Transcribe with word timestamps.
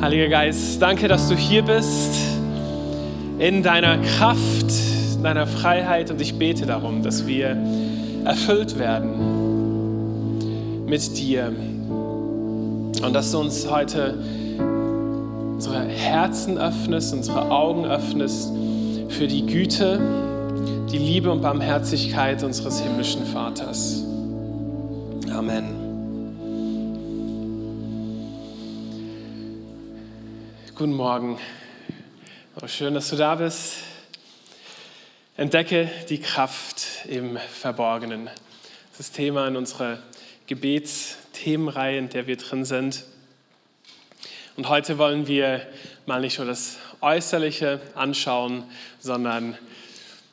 Heiliger 0.00 0.28
Geist, 0.28 0.80
danke, 0.80 1.08
dass 1.08 1.28
du 1.28 1.36
hier 1.36 1.60
bist, 1.62 2.14
in 3.38 3.62
deiner 3.62 3.98
Kraft, 3.98 4.72
in 5.14 5.22
deiner 5.22 5.46
Freiheit. 5.46 6.10
Und 6.10 6.22
ich 6.22 6.38
bete 6.38 6.64
darum, 6.64 7.02
dass 7.02 7.26
wir 7.26 7.54
erfüllt 8.24 8.78
werden 8.78 10.38
mit 10.86 11.18
dir. 11.18 11.52
Und 13.02 13.12
dass 13.12 13.30
du 13.30 13.40
uns 13.40 13.70
heute 13.70 14.14
unsere 15.54 15.84
Herzen 15.84 16.56
öffnest, 16.56 17.12
unsere 17.12 17.50
Augen 17.50 17.84
öffnest 17.84 18.50
für 19.10 19.26
die 19.26 19.44
Güte, 19.44 20.00
die 20.90 20.96
Liebe 20.96 21.30
und 21.30 21.42
Barmherzigkeit 21.42 22.42
unseres 22.42 22.80
himmlischen 22.80 23.26
Vaters. 23.26 24.02
Amen. 25.30 25.79
Guten 30.80 30.94
Morgen. 30.94 31.38
Oh, 32.58 32.66
schön, 32.66 32.94
dass 32.94 33.10
du 33.10 33.16
da 33.16 33.34
bist. 33.34 33.74
Entdecke 35.36 35.90
die 36.08 36.18
Kraft 36.18 37.04
im 37.06 37.36
Verborgenen. 37.36 38.30
Das 38.92 39.00
ist 39.00 39.14
Thema 39.14 39.46
in 39.46 39.56
unserer 39.56 39.98
Gebetsthemenreihe, 40.46 41.98
in 41.98 42.08
der 42.08 42.26
wir 42.26 42.38
drin 42.38 42.64
sind. 42.64 43.04
Und 44.56 44.70
heute 44.70 44.96
wollen 44.96 45.26
wir 45.26 45.66
mal 46.06 46.22
nicht 46.22 46.38
nur 46.38 46.46
das 46.46 46.78
Äußerliche 47.02 47.82
anschauen, 47.94 48.64
sondern 49.00 49.58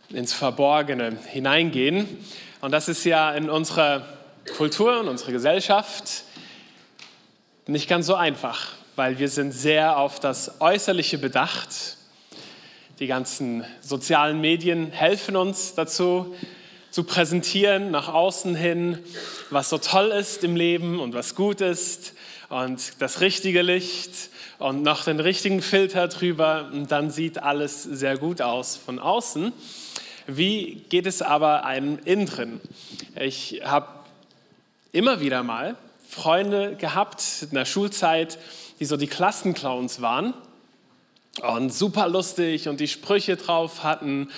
ins 0.07 0.31
Verborgene 0.31 1.17
hineingehen. 1.27 2.25
Und 2.61 2.71
das 2.71 2.87
ist 2.87 3.03
ja 3.03 3.33
in 3.33 3.49
unserer 3.49 4.07
Kultur 4.55 5.01
und 5.01 5.09
unserer 5.09 5.33
Gesellschaft 5.33 6.23
nicht 7.65 7.89
ganz 7.89 8.05
so 8.05 8.15
einfach, 8.15 8.77
weil 8.97 9.19
wir 9.19 9.29
sind 9.29 9.51
sehr 9.51 9.99
auf 9.99 10.19
das 10.19 10.59
Äußerliche 10.59 11.19
bedacht. 11.19 11.97
Die 12.97 13.05
ganzen 13.05 13.63
sozialen 13.79 14.41
Medien 14.41 14.89
helfen 14.89 15.35
uns 15.35 15.75
dazu, 15.75 16.35
zu 16.89 17.03
präsentieren 17.03 17.91
nach 17.91 18.11
außen 18.11 18.55
hin, 18.55 18.97
was 19.51 19.69
so 19.69 19.77
toll 19.77 20.07
ist 20.07 20.43
im 20.43 20.55
Leben 20.55 20.99
und 20.99 21.13
was 21.13 21.35
gut 21.35 21.61
ist 21.61 22.13
und 22.49 22.99
das 22.99 23.21
richtige 23.21 23.61
Licht 23.61 24.31
und 24.57 24.81
noch 24.81 25.03
den 25.03 25.19
richtigen 25.19 25.61
Filter 25.61 26.07
drüber 26.07 26.71
und 26.73 26.91
dann 26.91 27.11
sieht 27.11 27.37
alles 27.37 27.83
sehr 27.83 28.17
gut 28.17 28.41
aus 28.41 28.77
von 28.77 28.97
außen. 28.97 29.53
Wie 30.25 30.83
geht 30.89 31.05
es 31.05 31.21
aber 31.21 31.65
einem 31.65 31.99
innen 32.03 32.25
drin? 32.25 32.61
Ich 33.15 33.61
habe 33.63 33.89
immer 34.91 35.21
wieder 35.21 35.43
mal 35.43 35.75
Freunde 36.09 36.75
gehabt 36.77 37.21
in 37.43 37.53
der 37.53 37.65
Schulzeit, 37.65 38.39
die 38.79 38.85
so 38.85 38.97
die 38.97 39.07
Klassenclowns 39.07 40.01
waren 40.01 40.33
und 41.41 41.73
super 41.73 42.07
lustig 42.07 42.67
und 42.67 42.79
die 42.79 42.87
Sprüche 42.87 43.35
drauf 43.35 43.83
hatten. 43.83 44.29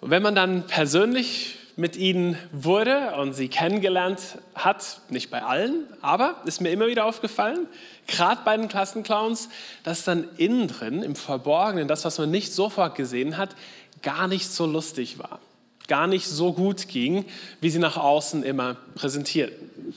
Und 0.00 0.10
wenn 0.10 0.22
man 0.22 0.34
dann 0.34 0.66
persönlich 0.66 1.56
mit 1.76 1.96
ihnen 1.96 2.36
wurde 2.50 3.14
und 3.14 3.34
sie 3.34 3.48
kennengelernt 3.48 4.38
hat, 4.56 5.00
nicht 5.10 5.30
bei 5.30 5.44
allen, 5.44 5.86
aber 6.02 6.42
ist 6.44 6.60
mir 6.60 6.70
immer 6.70 6.88
wieder 6.88 7.04
aufgefallen, 7.04 7.68
gerade 8.08 8.40
bei 8.44 8.56
den 8.56 8.66
Klassenclowns, 8.66 9.48
dass 9.84 10.02
dann 10.02 10.28
innen 10.38 10.66
drin, 10.66 11.04
im 11.04 11.14
Verborgenen, 11.14 11.86
das, 11.86 12.04
was 12.04 12.18
man 12.18 12.32
nicht 12.32 12.52
sofort 12.52 12.96
gesehen 12.96 13.36
hat, 13.36 13.50
gar 14.02 14.26
nicht 14.26 14.50
so 14.50 14.66
lustig 14.66 15.20
war, 15.20 15.38
gar 15.86 16.08
nicht 16.08 16.26
so 16.26 16.52
gut 16.52 16.88
ging, 16.88 17.24
wie 17.60 17.70
sie 17.70 17.78
nach 17.78 17.96
außen 17.96 18.42
immer 18.42 18.76
präsentierten. 18.96 19.94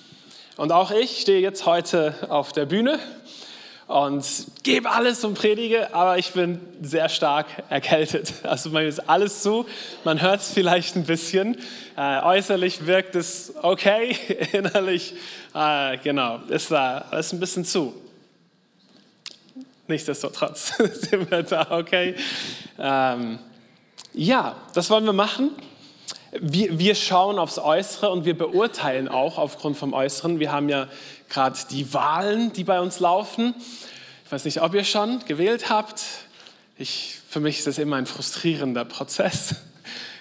Und 0.57 0.71
auch 0.71 0.91
ich 0.91 1.21
stehe 1.21 1.39
jetzt 1.39 1.65
heute 1.65 2.13
auf 2.29 2.51
der 2.51 2.67
Bühne 2.67 2.99
und 3.91 4.25
gebe 4.63 4.89
alles 4.89 5.25
und 5.25 5.33
predige, 5.33 5.93
aber 5.93 6.17
ich 6.17 6.31
bin 6.31 6.61
sehr 6.81 7.09
stark 7.09 7.47
erkältet. 7.69 8.33
Also 8.43 8.69
mir 8.69 8.83
ist 8.83 9.09
alles 9.09 9.43
zu, 9.43 9.65
man 10.03 10.21
hört 10.21 10.41
es 10.41 10.51
vielleicht 10.51 10.95
ein 10.95 11.03
bisschen. 11.03 11.57
Äh, 11.97 12.21
äußerlich 12.21 12.85
wirkt 12.85 13.15
es 13.15 13.53
okay, 13.61 14.15
innerlich, 14.53 15.13
äh, 15.53 15.97
genau, 15.97 16.39
ist 16.47 16.71
da 16.71 16.99
ist 17.19 17.33
ein 17.33 17.39
bisschen 17.39 17.65
zu. 17.65 17.93
Nichtsdestotrotz 19.87 20.73
sind 20.77 21.29
wir 21.29 21.43
da 21.43 21.67
okay. 21.71 22.15
Ähm, 22.79 23.39
ja, 24.13 24.55
das 24.73 24.89
wollen 24.89 25.05
wir 25.05 25.13
machen. 25.13 25.51
Wir, 26.39 26.79
wir 26.79 26.95
schauen 26.95 27.37
aufs 27.37 27.59
Äußere 27.59 28.09
und 28.09 28.23
wir 28.23 28.37
beurteilen 28.37 29.09
auch 29.09 29.37
aufgrund 29.37 29.75
vom 29.75 29.93
Äußeren. 29.93 30.39
Wir 30.39 30.53
haben 30.53 30.69
ja 30.69 30.87
gerade 31.31 31.57
die 31.69 31.93
Wahlen, 31.93 32.51
die 32.53 32.63
bei 32.63 32.79
uns 32.81 32.99
laufen. 32.99 33.55
Ich 34.25 34.31
weiß 34.31 34.45
nicht, 34.45 34.61
ob 34.61 34.73
ihr 34.73 34.83
schon 34.83 35.23
gewählt 35.25 35.69
habt. 35.69 36.03
Ich, 36.77 37.17
für 37.29 37.39
mich 37.39 37.59
ist 37.59 37.67
das 37.67 37.77
immer 37.77 37.95
ein 37.95 38.05
frustrierender 38.05 38.85
Prozess. 38.85 39.55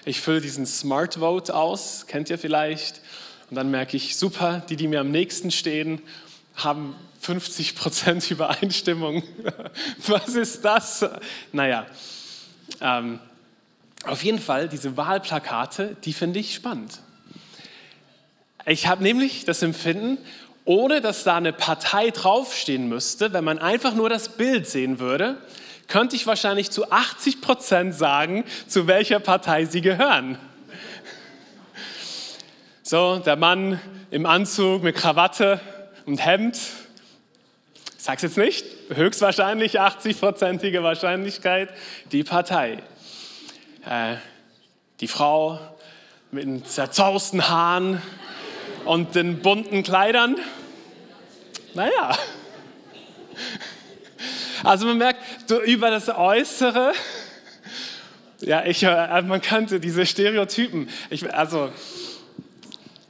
Ich 0.05 0.21
fülle 0.21 0.41
diesen 0.41 0.65
Smart 0.65 1.15
Vote 1.15 1.53
aus, 1.53 2.07
kennt 2.07 2.29
ihr 2.29 2.39
vielleicht. 2.39 3.01
Und 3.49 3.55
dann 3.57 3.69
merke 3.69 3.97
ich, 3.97 4.15
super, 4.15 4.63
die, 4.69 4.77
die 4.77 4.87
mir 4.87 5.01
am 5.01 5.11
nächsten 5.11 5.51
stehen, 5.51 6.01
haben 6.55 6.95
50 7.19 7.75
Prozent 7.75 8.31
Übereinstimmung. 8.31 9.21
Was 10.07 10.29
ist 10.29 10.63
das? 10.63 11.05
Naja, 11.51 11.85
ähm, 12.79 13.19
auf 14.05 14.23
jeden 14.23 14.39
Fall 14.39 14.69
diese 14.69 14.95
Wahlplakate, 14.95 15.97
die 16.05 16.13
finde 16.13 16.39
ich 16.39 16.55
spannend. 16.55 17.01
Ich 18.65 18.87
habe 18.87 19.03
nämlich 19.03 19.43
das 19.45 19.61
Empfinden, 19.61 20.17
ohne 20.65 21.01
dass 21.01 21.23
da 21.23 21.37
eine 21.37 21.53
Partei 21.53 22.11
draufstehen 22.11 22.87
müsste, 22.87 23.33
wenn 23.33 23.43
man 23.43 23.59
einfach 23.59 23.93
nur 23.93 24.09
das 24.09 24.29
Bild 24.29 24.67
sehen 24.67 24.99
würde, 24.99 25.37
könnte 25.87 26.15
ich 26.15 26.25
wahrscheinlich 26.27 26.71
zu 26.71 26.91
80 26.91 27.41
Prozent 27.41 27.95
sagen, 27.95 28.45
zu 28.67 28.87
welcher 28.87 29.19
Partei 29.19 29.65
sie 29.65 29.81
gehören. 29.81 30.37
So, 32.83 33.17
der 33.19 33.35
Mann 33.35 33.79
im 34.09 34.25
Anzug 34.25 34.83
mit 34.83 34.95
Krawatte 34.95 35.59
und 36.05 36.25
Hemd, 36.25 36.57
ich 37.97 38.03
sag's 38.03 38.21
jetzt 38.21 38.37
nicht, 38.37 38.65
höchstwahrscheinlich 38.89 39.79
80-prozentige 39.79 40.81
Wahrscheinlichkeit, 40.83 41.69
die 42.11 42.23
Partei. 42.23 42.79
Äh, 43.85 44.15
die 44.99 45.07
Frau 45.07 45.59
mit 46.31 46.43
den 46.43 46.65
zerzausten 46.65 47.47
Haaren, 47.49 48.01
und 48.85 49.15
den 49.15 49.39
bunten 49.39 49.83
Kleidern? 49.83 50.37
Naja. 51.73 52.17
Also 54.63 54.85
man 54.85 54.97
merkt, 54.97 55.21
du, 55.49 55.59
über 55.59 55.89
das 55.89 56.09
Äußere, 56.09 56.93
ja, 58.41 58.65
ich, 58.65 58.83
äh, 58.83 59.21
man 59.23 59.41
könnte 59.41 59.79
diese 59.79 60.05
Stereotypen, 60.05 60.89
ich, 61.09 61.33
also, 61.33 61.71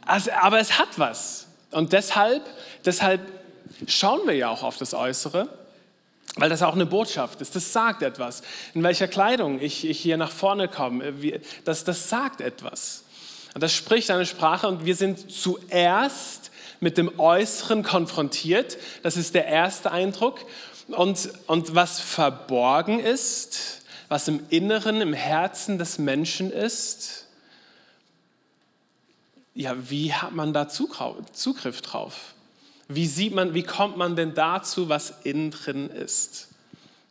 also, 0.05 0.31
aber 0.31 0.59
es 0.59 0.77
hat 0.77 0.97
was. 0.97 1.47
Und 1.71 1.93
deshalb, 1.93 2.43
deshalb 2.85 3.21
schauen 3.87 4.21
wir 4.25 4.35
ja 4.35 4.49
auch 4.49 4.63
auf 4.63 4.77
das 4.77 4.93
Äußere, 4.93 5.47
weil 6.35 6.49
das 6.49 6.61
auch 6.61 6.75
eine 6.75 6.85
Botschaft 6.85 7.41
ist. 7.41 7.55
Das 7.55 7.73
sagt 7.73 8.01
etwas. 8.01 8.43
In 8.73 8.83
welcher 8.83 9.07
Kleidung 9.07 9.59
ich, 9.59 9.87
ich 9.87 9.99
hier 9.99 10.17
nach 10.17 10.31
vorne 10.31 10.67
komme, 10.67 11.13
das, 11.65 11.83
das 11.83 12.09
sagt 12.09 12.41
etwas. 12.41 13.03
Und 13.53 13.61
das 13.61 13.73
spricht 13.73 14.09
eine 14.11 14.25
Sprache 14.25 14.67
und 14.67 14.85
wir 14.85 14.95
sind 14.95 15.31
zuerst 15.31 16.51
mit 16.79 16.97
dem 16.97 17.19
Äußeren 17.19 17.83
konfrontiert. 17.83 18.77
Das 19.03 19.17
ist 19.17 19.35
der 19.35 19.45
erste 19.45 19.91
Eindruck. 19.91 20.39
Und, 20.87 21.29
und 21.47 21.75
was 21.75 21.99
verborgen 21.99 22.99
ist, 22.99 23.83
was 24.09 24.27
im 24.27 24.41
Inneren, 24.49 24.99
im 25.01 25.13
Herzen 25.13 25.77
des 25.77 25.99
Menschen 25.99 26.51
ist, 26.51 27.27
ja, 29.53 29.75
wie 29.89 30.13
hat 30.13 30.33
man 30.33 30.53
da 30.53 30.67
Zugriff 30.67 31.81
drauf? 31.81 32.33
Wie 32.87 33.05
sieht 33.05 33.33
man, 33.33 33.53
wie 33.53 33.63
kommt 33.63 33.97
man 33.97 34.15
denn 34.15 34.33
dazu, 34.33 34.89
was 34.89 35.13
innen 35.23 35.51
drin 35.51 35.89
ist? 35.89 36.47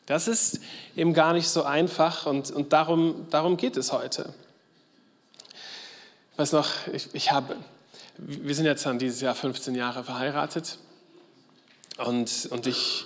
Das 0.06 0.26
ist 0.26 0.60
eben 0.96 1.14
gar 1.14 1.32
nicht 1.32 1.48
so 1.48 1.62
einfach 1.62 2.26
und, 2.26 2.50
und 2.50 2.72
darum, 2.72 3.26
darum 3.30 3.56
geht 3.56 3.76
es 3.76 3.92
heute 3.92 4.34
weiß 6.40 6.52
noch, 6.52 6.70
ich, 6.90 7.08
ich 7.12 7.32
habe, 7.32 7.54
wir 8.16 8.54
sind 8.54 8.64
jetzt 8.64 8.86
dann 8.86 8.98
dieses 8.98 9.20
Jahr 9.20 9.34
15 9.34 9.74
Jahre 9.74 10.04
verheiratet 10.04 10.78
und, 11.98 12.48
und 12.50 12.66
ich 12.66 13.04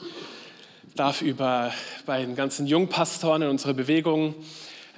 darf 0.95 1.21
über, 1.21 1.73
bei 2.07 2.21
den 2.21 2.37
ganzen 2.37 2.69
Jungpastoren 2.69 3.43
in 3.43 3.49
unserer 3.49 3.75
Bewegung 3.75 4.37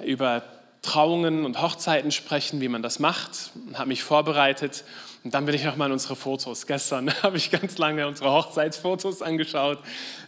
über 0.05 0.43
Trauungen 0.83 1.45
und 1.45 1.63
Hochzeiten 1.63 2.11
sprechen, 2.11 2.61
wie 2.61 2.67
man 2.67 2.83
das 2.83 2.99
macht. 2.99 3.49
Und 3.65 3.79
habe 3.79 3.87
mich 3.87 4.03
vorbereitet 4.03 4.83
und 5.23 5.33
dann 5.33 5.47
bin 5.47 5.55
ich 5.55 5.63
nochmal 5.63 5.87
in 5.87 5.93
unsere 5.93 6.15
Fotos. 6.15 6.67
Gestern 6.67 7.11
habe 7.23 7.37
ich 7.37 7.49
ganz 7.49 7.79
lange 7.79 8.07
unsere 8.07 8.31
Hochzeitsfotos 8.31 9.23
angeschaut. 9.23 9.79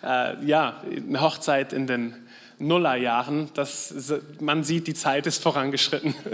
Äh, 0.02 0.44
ja, 0.48 0.82
eine 0.84 1.22
Hochzeit 1.22 1.74
in 1.74 1.86
den 1.86 2.16
Nullerjahren. 2.58 3.52
Das, 3.54 3.94
man 4.40 4.64
sieht, 4.64 4.88
die 4.88 4.96
Zeit 4.96 5.28
ist 5.28 5.44
vorangeschritten. 5.44 6.16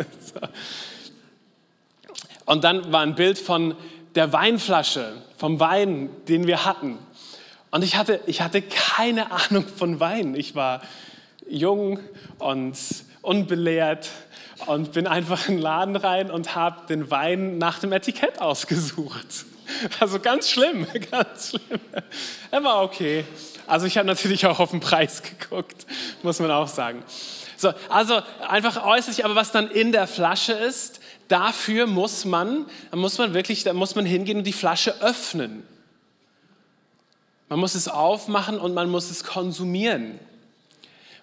Und 2.45 2.63
dann 2.63 2.91
war 2.91 3.01
ein 3.01 3.15
Bild 3.15 3.39
von 3.39 3.75
der 4.13 4.31
Weinflasche, 4.31 5.13
vom 5.37 5.59
Wein, 5.59 6.09
den 6.27 6.47
wir 6.47 6.65
hatten. 6.65 6.97
Und 7.71 7.83
ich 7.83 7.97
hatte, 7.97 8.21
ich 8.25 8.41
hatte 8.41 8.61
keine 8.61 9.31
Ahnung 9.49 9.65
von 9.67 9.99
Wein. 9.99 10.35
Ich 10.35 10.55
war 10.55 10.81
jung 11.47 11.99
und 12.39 12.77
unbelehrt 13.21 14.09
und 14.67 14.93
bin 14.93 15.07
einfach 15.07 15.47
in 15.47 15.55
den 15.55 15.61
Laden 15.61 15.95
rein 15.95 16.31
und 16.31 16.55
habe 16.55 16.87
den 16.87 17.11
Wein 17.11 17.57
nach 17.57 17.79
dem 17.79 17.91
Etikett 17.91 18.41
ausgesucht. 18.41 19.27
Also 19.99 20.19
ganz 20.19 20.51
schlimm, 20.51 20.85
ganz 21.11 21.49
schlimm. 21.49 21.81
Er 22.51 22.63
war 22.63 22.83
okay. 22.83 23.25
Also 23.65 23.87
ich 23.87 23.97
habe 23.97 24.05
natürlich 24.07 24.45
auch 24.45 24.59
auf 24.59 24.69
den 24.69 24.79
Preis 24.79 25.23
geguckt, 25.23 25.87
muss 26.21 26.39
man 26.39 26.51
auch 26.51 26.67
sagen. 26.67 27.03
So, 27.57 27.73
also 27.89 28.21
einfach 28.47 28.85
äußerlich, 28.85 29.25
aber 29.25 29.33
was 29.33 29.51
dann 29.51 29.71
in 29.71 29.91
der 29.91 30.05
Flasche 30.05 30.53
ist, 30.53 30.99
dafür 31.27 31.87
muss 31.87 32.25
man, 32.25 32.65
muss 32.93 33.17
man 33.17 33.33
wirklich, 33.33 33.63
da 33.63 33.73
muss 33.73 33.95
man 33.95 34.05
hingehen 34.05 34.39
und 34.39 34.43
die 34.43 34.53
Flasche 34.53 35.01
öffnen. 35.01 35.63
Man 37.49 37.59
muss 37.59 37.75
es 37.75 37.87
aufmachen 37.87 38.59
und 38.59 38.73
man 38.73 38.89
muss 38.89 39.11
es 39.11 39.23
konsumieren. 39.23 40.19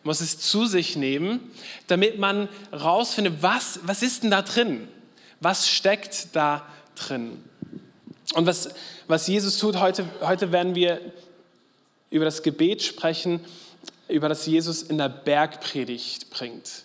Man 0.03 0.11
muss 0.11 0.21
es 0.21 0.39
zu 0.39 0.67
sich 0.67 0.97
nehmen, 0.97 1.41
damit 1.87 2.19
man 2.19 2.49
rausfindet, 2.73 3.43
was, 3.43 3.81
was 3.85 4.03
ist 4.03 4.23
denn 4.23 4.31
da 4.31 4.43
drin? 4.43 4.89
Was 5.41 5.69
steckt 5.69 6.29
da 6.35 6.67
drin? 6.95 7.43
Und 8.35 8.47
was, 8.47 8.71
was 9.09 9.27
Jesus 9.27 9.59
tut, 9.59 9.77
heute, 9.77 10.05
heute 10.21 10.53
werden 10.53 10.75
wir 10.75 11.01
über 12.11 12.25
das 12.25 12.43
Gebet 12.43 12.83
sprechen, 12.83 13.41
über 14.09 14.29
das 14.29 14.47
Jesus 14.47 14.83
in 14.83 14.99
der 14.99 15.09
Bergpredigt 15.09 16.31
bringt. 16.31 16.85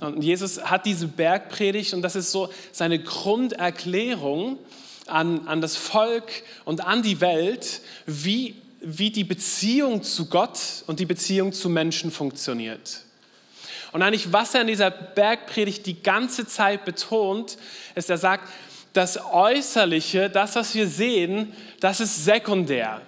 Und 0.00 0.22
Jesus 0.22 0.62
hat 0.62 0.86
diese 0.86 1.08
Bergpredigt 1.08 1.94
und 1.94 2.02
das 2.02 2.16
ist 2.16 2.30
so 2.30 2.50
seine 2.72 2.98
Grunderklärung 2.98 4.58
an, 5.06 5.46
an 5.46 5.60
das 5.60 5.76
Volk 5.76 6.30
und 6.64 6.84
an 6.84 7.02
die 7.02 7.20
Welt, 7.20 7.80
wie, 8.06 8.56
wie 8.80 9.10
die 9.10 9.24
Beziehung 9.24 10.02
zu 10.02 10.26
Gott 10.26 10.58
und 10.86 11.00
die 11.00 11.06
Beziehung 11.06 11.52
zu 11.52 11.68
Menschen 11.68 12.10
funktioniert. 12.10 13.02
Und 13.92 14.02
eigentlich, 14.02 14.32
was 14.32 14.54
er 14.54 14.62
in 14.62 14.66
dieser 14.66 14.90
Bergpredigt 14.90 15.86
die 15.86 16.02
ganze 16.02 16.46
Zeit 16.46 16.84
betont, 16.84 17.56
ist, 17.94 18.10
er 18.10 18.18
sagt, 18.18 18.48
das 18.92 19.18
Äußerliche, 19.32 20.30
das, 20.30 20.56
was 20.56 20.74
wir 20.74 20.86
sehen, 20.86 21.52
das 21.80 22.00
ist 22.00 22.24
sekundär. 22.24 23.02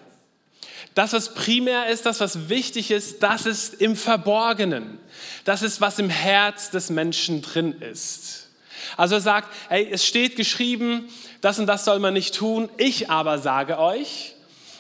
Das, 0.99 1.13
was 1.13 1.33
primär 1.33 1.87
ist, 1.87 2.07
das, 2.07 2.19
was 2.19 2.49
wichtig 2.49 2.91
ist, 2.91 3.23
das 3.23 3.47
ist 3.47 3.75
im 3.75 3.95
Verborgenen. 3.95 4.99
Das 5.45 5.63
ist, 5.63 5.81
was 5.81 6.01
im 6.01 6.11
Herz 6.11 6.71
des 6.71 6.91
Menschen 6.91 7.41
drin 7.41 7.81
ist. 7.81 8.49
Also 8.97 9.15
er 9.15 9.21
sagt, 9.21 9.55
hey, 9.69 9.89
es 9.89 10.05
steht 10.05 10.35
geschrieben, 10.35 11.09
das 11.41 11.61
und 11.61 11.69
das 11.69 11.85
soll 11.85 12.01
man 12.01 12.15
nicht 12.15 12.35
tun, 12.35 12.69
ich 12.79 13.11
aber 13.11 13.39
sage 13.39 13.79
euch. 13.79 14.35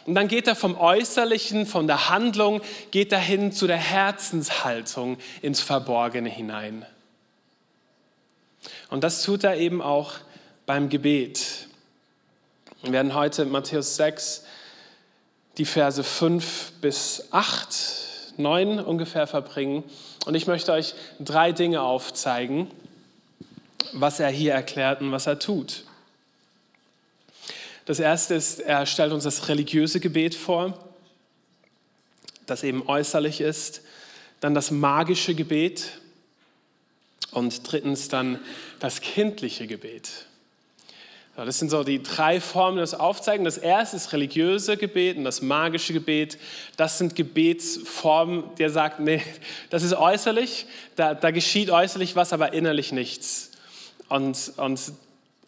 Und 0.06 0.16
dann 0.16 0.26
geht 0.26 0.48
er 0.48 0.56
vom 0.56 0.76
Äußerlichen, 0.76 1.66
von 1.66 1.86
der 1.86 2.08
Handlung, 2.08 2.62
geht 2.90 3.12
er 3.12 3.20
hin 3.20 3.52
zu 3.52 3.68
der 3.68 3.76
Herzenshaltung 3.76 5.18
ins 5.40 5.60
Verborgene 5.60 6.28
hinein. 6.28 6.84
Und 8.90 9.04
das 9.04 9.22
tut 9.22 9.44
er 9.44 9.56
eben 9.56 9.80
auch 9.80 10.14
beim 10.66 10.88
Gebet. 10.88 11.68
Wir 12.82 12.90
werden 12.90 13.14
heute 13.14 13.44
Matthäus 13.44 13.94
6, 13.94 14.42
die 15.58 15.64
Verse 15.64 16.02
5 16.02 16.72
bis 16.80 17.24
8, 17.32 17.68
9 18.36 18.78
ungefähr 18.78 19.26
verbringen. 19.26 19.82
Und 20.24 20.34
ich 20.34 20.46
möchte 20.46 20.72
euch 20.72 20.94
drei 21.18 21.52
Dinge 21.52 21.82
aufzeigen, 21.82 22.70
was 23.92 24.20
er 24.20 24.30
hier 24.30 24.52
erklärt 24.52 25.00
und 25.00 25.10
was 25.10 25.26
er 25.26 25.38
tut. 25.38 25.84
Das 27.86 27.98
erste 27.98 28.34
ist, 28.34 28.60
er 28.60 28.86
stellt 28.86 29.12
uns 29.12 29.24
das 29.24 29.48
religiöse 29.48 29.98
Gebet 29.98 30.34
vor, 30.34 30.78
das 32.46 32.62
eben 32.62 32.86
äußerlich 32.86 33.40
ist. 33.40 33.82
Dann 34.40 34.54
das 34.54 34.70
magische 34.70 35.34
Gebet 35.34 35.98
und 37.32 37.60
drittens 37.70 38.08
dann 38.08 38.38
das 38.78 39.00
kindliche 39.00 39.66
Gebet. 39.66 40.27
Das 41.44 41.60
sind 41.60 41.70
so 41.70 41.84
die 41.84 42.02
drei 42.02 42.40
Formen, 42.40 42.78
die 42.78 42.80
das 42.80 42.94
aufzeigen. 42.94 43.44
Das 43.44 43.58
erste 43.58 43.96
ist 43.96 44.12
religiöse 44.12 44.76
Gebet 44.76 45.16
und 45.16 45.24
das 45.24 45.40
magische 45.40 45.92
Gebet. 45.92 46.36
Das 46.76 46.98
sind 46.98 47.14
Gebetsformen, 47.14 48.42
der 48.56 48.70
sagt, 48.70 48.98
nee, 48.98 49.22
das 49.70 49.84
ist 49.84 49.94
äußerlich, 49.94 50.66
da, 50.96 51.14
da 51.14 51.30
geschieht 51.30 51.70
äußerlich 51.70 52.16
was, 52.16 52.32
aber 52.32 52.54
innerlich 52.54 52.90
nichts. 52.90 53.52
Und, 54.08 54.52
und 54.56 54.80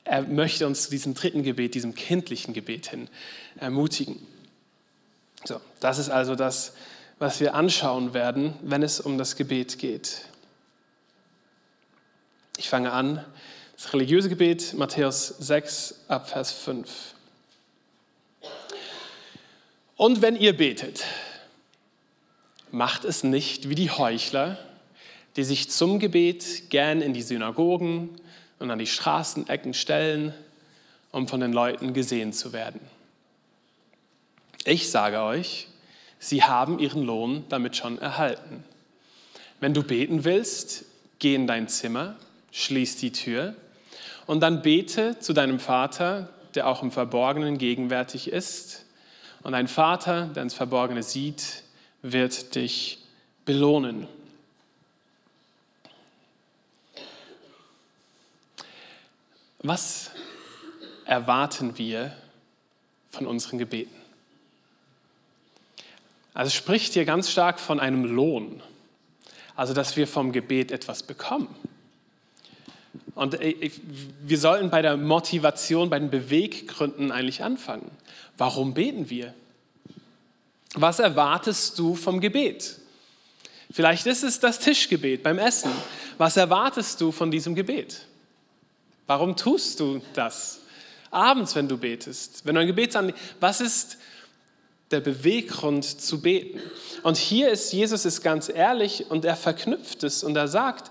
er 0.04 0.22
möchte 0.22 0.66
uns 0.68 0.84
zu 0.84 0.90
diesem 0.90 1.14
dritten 1.14 1.42
Gebet, 1.42 1.74
diesem 1.74 1.96
kindlichen 1.96 2.54
Gebet 2.54 2.86
hin 2.88 3.08
ermutigen. 3.58 4.24
So, 5.44 5.60
das 5.80 5.98
ist 5.98 6.08
also 6.08 6.36
das, 6.36 6.72
was 7.18 7.40
wir 7.40 7.54
anschauen 7.54 8.14
werden, 8.14 8.54
wenn 8.62 8.84
es 8.84 9.00
um 9.00 9.18
das 9.18 9.34
Gebet 9.34 9.80
geht. 9.80 10.22
Ich 12.58 12.68
fange 12.68 12.92
an 12.92 13.24
das 13.82 13.94
religiöse 13.94 14.28
Gebet, 14.28 14.74
Matthäus 14.74 15.28
6, 15.38 16.04
Abvers 16.08 16.52
5. 16.52 17.14
Und 19.96 20.20
wenn 20.20 20.36
ihr 20.36 20.54
betet, 20.54 21.02
macht 22.70 23.06
es 23.06 23.24
nicht 23.24 23.70
wie 23.70 23.74
die 23.74 23.90
Heuchler, 23.90 24.58
die 25.36 25.44
sich 25.44 25.70
zum 25.70 25.98
Gebet 25.98 26.68
gern 26.68 27.00
in 27.00 27.14
die 27.14 27.22
Synagogen 27.22 28.10
und 28.58 28.70
an 28.70 28.78
die 28.78 28.86
Straßenecken 28.86 29.72
stellen, 29.72 30.34
um 31.10 31.26
von 31.26 31.40
den 31.40 31.54
Leuten 31.54 31.94
gesehen 31.94 32.34
zu 32.34 32.52
werden. 32.52 32.82
Ich 34.66 34.90
sage 34.90 35.22
euch, 35.22 35.68
sie 36.18 36.42
haben 36.42 36.80
ihren 36.80 37.02
Lohn 37.02 37.46
damit 37.48 37.76
schon 37.76 37.98
erhalten. 37.98 38.62
Wenn 39.58 39.72
du 39.72 39.82
beten 39.82 40.24
willst, 40.24 40.84
geh 41.18 41.34
in 41.34 41.46
dein 41.46 41.66
Zimmer, 41.66 42.18
schließ 42.52 42.96
die 42.96 43.12
Tür 43.12 43.54
und 44.30 44.38
dann 44.38 44.62
bete 44.62 45.18
zu 45.18 45.32
deinem 45.32 45.58
Vater, 45.58 46.28
der 46.54 46.68
auch 46.68 46.84
im 46.84 46.92
Verborgenen 46.92 47.58
gegenwärtig 47.58 48.30
ist. 48.30 48.86
Und 49.42 49.50
dein 49.54 49.66
Vater, 49.66 50.26
der 50.26 50.44
ins 50.44 50.54
Verborgene 50.54 51.02
sieht, 51.02 51.64
wird 52.02 52.54
dich 52.54 53.00
belohnen. 53.44 54.06
Was 59.64 60.12
erwarten 61.06 61.76
wir 61.76 62.14
von 63.10 63.26
unseren 63.26 63.58
Gebeten? 63.58 63.96
Also 66.34 66.50
es 66.50 66.54
spricht 66.54 66.92
hier 66.92 67.04
ganz 67.04 67.32
stark 67.32 67.58
von 67.58 67.80
einem 67.80 68.04
Lohn, 68.04 68.62
also 69.56 69.74
dass 69.74 69.96
wir 69.96 70.06
vom 70.06 70.30
Gebet 70.30 70.70
etwas 70.70 71.02
bekommen. 71.02 71.48
Und 73.14 73.38
wir 73.40 74.38
sollten 74.38 74.70
bei 74.70 74.82
der 74.82 74.96
Motivation, 74.96 75.90
bei 75.90 75.98
den 75.98 76.10
Beweggründen 76.10 77.10
eigentlich 77.10 77.42
anfangen. 77.42 77.90
Warum 78.38 78.74
beten 78.74 79.10
wir? 79.10 79.34
Was 80.74 80.98
erwartest 80.98 81.78
du 81.78 81.94
vom 81.94 82.20
Gebet? 82.20 82.76
Vielleicht 83.72 84.06
ist 84.06 84.22
es 84.22 84.40
das 84.40 84.58
Tischgebet 84.58 85.22
beim 85.22 85.38
Essen. 85.38 85.70
Was 86.18 86.36
erwartest 86.36 87.00
du 87.00 87.12
von 87.12 87.30
diesem 87.30 87.54
Gebet? 87.54 88.02
Warum 89.06 89.36
tust 89.36 89.80
du 89.80 90.00
das? 90.14 90.60
Abends, 91.10 91.56
wenn 91.56 91.66
du 91.66 91.76
betest, 91.76 92.42
wenn 92.44 92.54
du 92.54 92.60
ein 92.60 92.66
Gebet 92.68 92.96
was 93.40 93.60
ist 93.60 93.98
der 94.90 95.00
Beweggrund 95.00 95.84
zu 95.84 96.20
beten? 96.20 96.60
Und 97.02 97.16
hier 97.16 97.50
ist 97.50 97.72
Jesus 97.72 98.04
ist 98.04 98.22
ganz 98.22 98.48
ehrlich 98.48 99.10
und 99.10 99.24
er 99.24 99.36
verknüpft 99.36 100.04
es 100.04 100.22
und 100.22 100.36
er 100.36 100.46
sagt, 100.46 100.90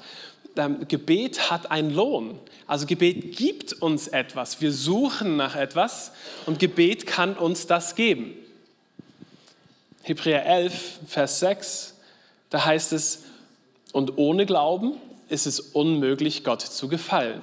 Gebet 0.68 1.50
hat 1.50 1.72
einen 1.72 1.94
Lohn. 1.94 2.40
Also 2.68 2.86
Gebet 2.86 3.36
gibt 3.36 3.74
uns 3.74 4.08
etwas. 4.08 4.62
Wir 4.62 4.72
suchen 4.72 5.38
nach 5.38 5.56
etwas 5.56 6.12
und 6.46 6.60
Gebet 6.60 7.08
kann 7.08 7.36
uns 7.36 7.68
das 7.68 7.96
geben. 7.96 8.34
Hebräer 10.04 10.46
11, 10.46 11.00
Vers 11.08 11.40
6, 11.40 11.96
da 12.50 12.66
heißt 12.66 12.94
es, 12.94 13.24
und 13.92 14.18
ohne 14.18 14.46
Glauben 14.46 14.94
ist 15.30 15.46
es 15.46 15.60
unmöglich, 15.60 16.44
Gott 16.44 16.62
zu 16.62 16.88
gefallen. 16.88 17.42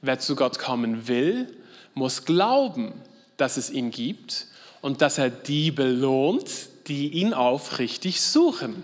Wer 0.00 0.18
zu 0.18 0.34
Gott 0.36 0.58
kommen 0.58 1.06
will, 1.08 1.48
muss 1.94 2.24
glauben, 2.24 2.92
dass 3.36 3.56
es 3.56 3.70
ihn 3.70 3.90
gibt 3.90 4.46
und 4.80 5.00
dass 5.00 5.18
er 5.18 5.30
die 5.30 5.70
belohnt, 5.70 6.50
die 6.88 7.08
ihn 7.08 7.34
aufrichtig 7.34 8.20
suchen. 8.20 8.82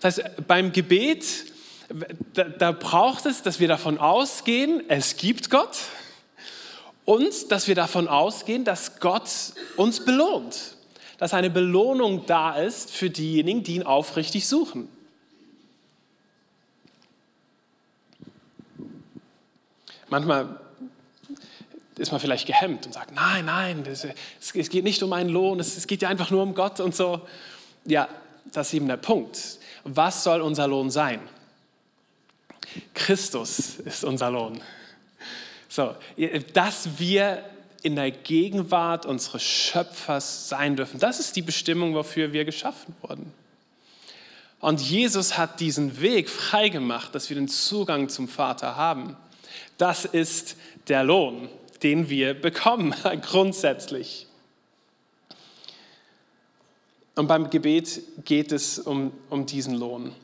Das 0.00 0.18
heißt, 0.18 0.46
beim 0.46 0.72
Gebet 0.72 1.24
da, 2.34 2.44
da 2.44 2.72
braucht 2.72 3.26
es, 3.26 3.42
dass 3.42 3.60
wir 3.60 3.68
davon 3.68 3.98
ausgehen, 3.98 4.82
es 4.88 5.16
gibt 5.16 5.50
Gott 5.50 5.76
und 7.04 7.50
dass 7.50 7.66
wir 7.66 7.74
davon 7.74 8.08
ausgehen, 8.08 8.64
dass 8.64 9.00
Gott 9.00 9.28
uns 9.76 10.04
belohnt. 10.04 10.76
Dass 11.18 11.34
eine 11.34 11.50
Belohnung 11.50 12.24
da 12.26 12.54
ist 12.54 12.90
für 12.90 13.10
diejenigen, 13.10 13.62
die 13.62 13.76
ihn 13.76 13.82
aufrichtig 13.82 14.46
suchen. 14.46 14.88
Manchmal 20.08 20.60
ist 21.96 22.10
man 22.10 22.20
vielleicht 22.20 22.46
gehemmt 22.46 22.86
und 22.86 22.92
sagt, 22.92 23.14
nein, 23.14 23.44
nein, 23.44 23.84
es 23.86 24.52
geht 24.52 24.84
nicht 24.84 25.02
um 25.02 25.12
einen 25.12 25.28
Lohn, 25.28 25.60
es 25.60 25.86
geht 25.86 26.02
ja 26.02 26.08
einfach 26.08 26.30
nur 26.30 26.42
um 26.42 26.54
Gott 26.54 26.80
und 26.80 26.94
so. 26.94 27.20
Ja, 27.84 28.08
das 28.52 28.68
ist 28.68 28.74
eben 28.74 28.88
der 28.88 28.96
Punkt. 28.96 29.58
Was 29.84 30.24
soll 30.24 30.40
unser 30.40 30.66
Lohn 30.66 30.90
sein? 30.90 31.20
Christus 32.94 33.76
ist 33.76 34.04
unser 34.04 34.30
Lohn. 34.30 34.60
So, 35.68 35.94
dass 36.52 36.98
wir 36.98 37.44
in 37.82 37.96
der 37.96 38.10
Gegenwart 38.10 39.06
unseres 39.06 39.42
Schöpfers 39.42 40.48
sein 40.48 40.76
dürfen, 40.76 40.98
das 41.00 41.20
ist 41.20 41.36
die 41.36 41.42
Bestimmung, 41.42 41.94
wofür 41.94 42.32
wir 42.32 42.44
geschaffen 42.44 42.94
wurden. 43.02 43.32
Und 44.60 44.80
Jesus 44.80 45.38
hat 45.38 45.60
diesen 45.60 46.00
Weg 46.00 46.28
freigemacht, 46.28 47.14
dass 47.14 47.30
wir 47.30 47.36
den 47.36 47.48
Zugang 47.48 48.08
zum 48.08 48.28
Vater 48.28 48.76
haben. 48.76 49.16
Das 49.78 50.04
ist 50.04 50.56
der 50.88 51.02
Lohn, 51.02 51.48
den 51.82 52.10
wir 52.10 52.34
bekommen, 52.34 52.94
grundsätzlich. 53.22 54.26
Und 57.14 57.26
beim 57.26 57.50
Gebet 57.50 58.02
geht 58.24 58.52
es 58.52 58.78
um, 58.78 59.12
um 59.30 59.46
diesen 59.46 59.74
Lohn. 59.74 60.14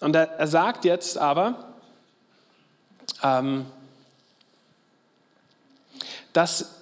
Und 0.00 0.14
er, 0.16 0.24
er 0.38 0.46
sagt 0.46 0.84
jetzt 0.84 1.18
aber, 1.18 1.74
ähm, 3.22 3.66
dass 6.32 6.74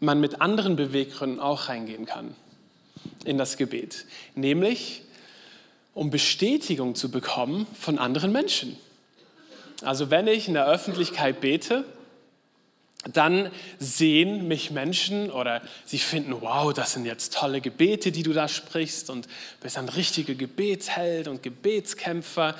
man 0.00 0.20
mit 0.20 0.40
anderen 0.40 0.76
Beweggründen 0.76 1.40
auch 1.40 1.68
reingehen 1.68 2.06
kann 2.06 2.34
in 3.24 3.38
das 3.38 3.56
Gebet, 3.56 4.06
nämlich 4.34 5.02
um 5.94 6.10
Bestätigung 6.10 6.94
zu 6.94 7.10
bekommen 7.10 7.66
von 7.78 7.98
anderen 7.98 8.32
Menschen. 8.32 8.76
Also 9.82 10.10
wenn 10.10 10.26
ich 10.26 10.48
in 10.48 10.54
der 10.54 10.66
Öffentlichkeit 10.66 11.40
bete, 11.40 11.84
dann 13.12 13.50
sehen 13.78 14.48
mich 14.48 14.70
Menschen 14.70 15.30
oder 15.30 15.62
sie 15.84 15.98
finden, 15.98 16.34
wow, 16.40 16.72
das 16.72 16.94
sind 16.94 17.06
jetzt 17.06 17.32
tolle 17.34 17.60
Gebete, 17.60 18.10
die 18.10 18.22
du 18.22 18.32
da 18.32 18.48
sprichst 18.48 19.08
und 19.08 19.28
bist 19.60 19.78
ein 19.78 19.88
richtiger 19.88 20.34
Gebetsheld 20.34 21.28
und 21.28 21.42
Gebetskämpfer. 21.42 22.56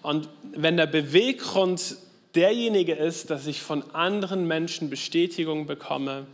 Und 0.00 0.28
wenn 0.54 0.76
der 0.76 0.86
Beweggrund 0.86 1.96
derjenige 2.34 2.94
ist, 2.94 3.30
dass 3.30 3.46
ich 3.46 3.60
von 3.60 3.94
anderen 3.94 4.46
Menschen 4.46 4.88
Bestätigung 4.88 5.66
bekomme, 5.66 6.26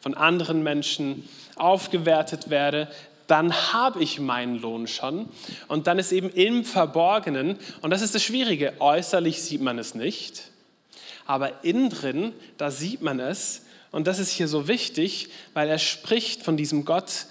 von 0.00 0.14
anderen 0.14 0.62
Menschen 0.62 1.28
aufgewertet 1.56 2.48
werde, 2.50 2.88
dann 3.26 3.72
habe 3.72 4.02
ich 4.02 4.18
meinen 4.20 4.60
Lohn 4.60 4.86
schon. 4.86 5.28
Und 5.68 5.86
dann 5.86 5.98
ist 5.98 6.12
eben 6.12 6.30
im 6.30 6.64
Verborgenen, 6.64 7.58
und 7.82 7.90
das 7.90 8.02
ist 8.02 8.14
das 8.14 8.22
Schwierige, 8.22 8.74
äußerlich 8.80 9.42
sieht 9.42 9.60
man 9.60 9.78
es 9.78 9.94
nicht, 9.94 10.51
aber 11.32 11.64
innen 11.64 11.88
drin, 11.88 12.34
da 12.58 12.70
sieht 12.70 13.00
man 13.00 13.18
es. 13.18 13.62
Und 13.90 14.06
das 14.06 14.18
ist 14.18 14.28
hier 14.28 14.48
so 14.48 14.68
wichtig, 14.68 15.30
weil 15.54 15.66
er 15.66 15.78
spricht 15.78 16.42
von 16.42 16.58
diesem 16.58 16.84
Gott, 16.84 17.24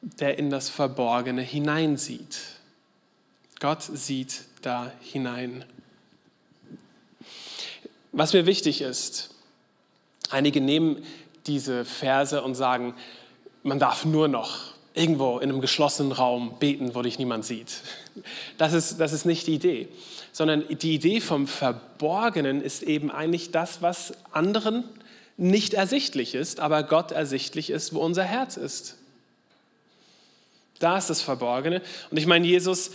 der 0.00 0.38
in 0.38 0.48
das 0.48 0.70
Verborgene 0.70 1.42
hineinsieht. 1.42 2.38
Gott 3.60 3.82
sieht 3.82 4.44
da 4.62 4.90
hinein. 5.00 5.66
Was 8.12 8.32
mir 8.32 8.46
wichtig 8.46 8.80
ist, 8.80 9.28
einige 10.30 10.62
nehmen 10.62 11.04
diese 11.46 11.84
Verse 11.84 12.42
und 12.42 12.54
sagen, 12.54 12.94
man 13.62 13.78
darf 13.78 14.06
nur 14.06 14.26
noch 14.26 14.72
irgendwo 14.96 15.38
in 15.38 15.50
einem 15.50 15.60
geschlossenen 15.60 16.10
Raum 16.10 16.58
beten, 16.58 16.94
wo 16.94 17.02
dich 17.02 17.18
niemand 17.18 17.44
sieht. 17.44 17.82
Das 18.56 18.72
ist, 18.72 18.98
das 18.98 19.12
ist 19.12 19.26
nicht 19.26 19.46
die 19.46 19.54
Idee, 19.54 19.88
sondern 20.32 20.64
die 20.68 20.94
Idee 20.94 21.20
vom 21.20 21.46
Verborgenen 21.46 22.62
ist 22.62 22.82
eben 22.82 23.10
eigentlich 23.10 23.50
das, 23.50 23.82
was 23.82 24.14
anderen 24.32 24.84
nicht 25.36 25.74
ersichtlich 25.74 26.34
ist, 26.34 26.60
aber 26.60 26.82
Gott 26.82 27.12
ersichtlich 27.12 27.68
ist, 27.68 27.92
wo 27.92 28.00
unser 28.00 28.24
Herz 28.24 28.56
ist. 28.56 28.96
Da 30.78 30.96
ist 30.96 31.10
das 31.10 31.20
Verborgene. 31.20 31.82
Und 32.10 32.16
ich 32.16 32.26
meine, 32.26 32.46
Jesus 32.46 32.90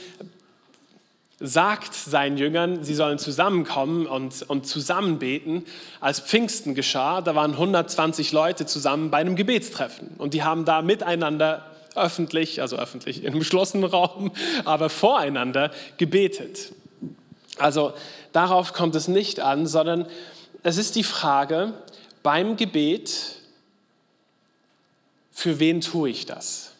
sagt 1.39 1.93
seinen 1.93 2.37
Jüngern, 2.37 2.83
sie 2.83 2.95
sollen 2.95 3.19
zusammenkommen 3.19 4.07
und, 4.07 4.41
und 4.43 4.65
zusammen 4.65 5.19
beten. 5.19 5.65
Als 5.99 6.19
Pfingsten 6.19 6.73
geschah, 6.73 7.21
da 7.21 7.35
waren 7.35 7.51
120 7.51 8.31
Leute 8.31 8.65
zusammen 8.65 9.11
bei 9.11 9.17
einem 9.17 9.35
Gebetstreffen 9.35 10.15
und 10.17 10.33
die 10.33 10.43
haben 10.43 10.65
da 10.65 10.81
miteinander 10.81 11.70
öffentlich, 11.95 12.61
also 12.61 12.77
öffentlich 12.77 13.23
im 13.23 13.39
geschlossenen 13.39 13.89
Raum, 13.89 14.31
aber 14.65 14.89
voreinander 14.89 15.71
gebetet. 15.97 16.73
Also 17.57 17.93
darauf 18.31 18.73
kommt 18.73 18.95
es 18.95 19.07
nicht 19.07 19.39
an, 19.39 19.67
sondern 19.67 20.07
es 20.63 20.77
ist 20.77 20.95
die 20.95 21.03
Frage 21.03 21.73
beim 22.23 22.57
Gebet, 22.57 23.37
für 25.31 25.59
wen 25.59 25.81
tue 25.81 26.09
ich 26.09 26.25
das? 26.25 26.73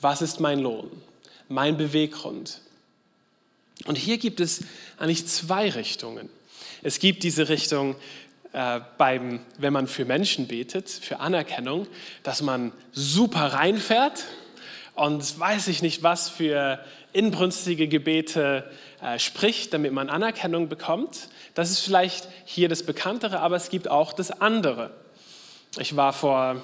Was 0.00 0.22
ist 0.22 0.40
mein 0.40 0.58
Lohn? 0.58 0.90
Mein 1.48 1.76
Beweggrund? 1.76 2.60
Und 3.86 3.96
hier 3.96 4.18
gibt 4.18 4.40
es 4.40 4.64
eigentlich 4.98 5.26
zwei 5.26 5.70
Richtungen. 5.70 6.28
Es 6.82 6.98
gibt 6.98 7.22
diese 7.22 7.48
Richtung, 7.48 7.96
äh, 8.52 8.80
beim, 8.96 9.40
wenn 9.58 9.72
man 9.72 9.86
für 9.86 10.04
Menschen 10.04 10.48
betet, 10.48 10.88
für 10.88 11.20
Anerkennung, 11.20 11.86
dass 12.22 12.42
man 12.42 12.72
super 12.92 13.52
reinfährt 13.52 14.24
und 14.94 15.38
weiß 15.38 15.68
ich 15.68 15.82
nicht, 15.82 16.02
was 16.02 16.28
für 16.28 16.82
inbrünstige 17.12 17.88
Gebete 17.88 18.70
äh, 19.02 19.18
spricht, 19.18 19.74
damit 19.74 19.92
man 19.92 20.08
Anerkennung 20.08 20.68
bekommt. 20.68 21.28
Das 21.54 21.70
ist 21.70 21.80
vielleicht 21.80 22.28
hier 22.44 22.68
das 22.68 22.82
Bekanntere, 22.82 23.40
aber 23.40 23.56
es 23.56 23.70
gibt 23.70 23.88
auch 23.88 24.12
das 24.12 24.30
andere. 24.30 24.90
Ich 25.78 25.94
war 25.94 26.12
vor 26.12 26.62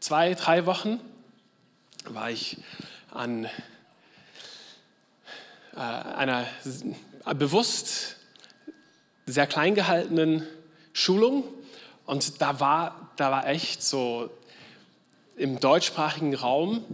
zwei, 0.00 0.34
drei 0.34 0.66
Wochen, 0.66 1.00
war 2.06 2.30
ich 2.30 2.58
an 3.10 3.44
äh, 5.76 5.78
einer 5.78 6.46
bewusst 7.36 8.16
sehr 9.26 9.46
klein 9.46 9.74
gehaltenen 9.74 10.46
Schulung 10.94 11.44
und 12.06 12.40
da 12.40 12.60
war, 12.60 13.10
da 13.16 13.30
war 13.30 13.46
echt 13.46 13.82
so 13.82 14.30
im 15.36 15.60
deutschsprachigen 15.60 16.34
Raum 16.34 16.84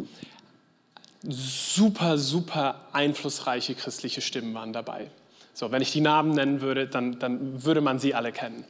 super, 1.23 2.17
super 2.17 2.87
einflussreiche 2.93 3.75
christliche 3.75 4.23
Stimmen 4.23 4.55
waren 4.55 4.73
dabei. 4.73 5.11
So, 5.53 5.71
wenn 5.71 5.83
ich 5.83 5.93
die 5.93 6.01
Namen 6.01 6.33
nennen 6.33 6.63
würde, 6.63 6.87
dann, 6.87 7.19
dann 7.19 7.63
würde 7.63 7.83
man 7.83 7.99
sie 7.99 8.15
alle 8.15 8.33
kennen. 8.33 8.65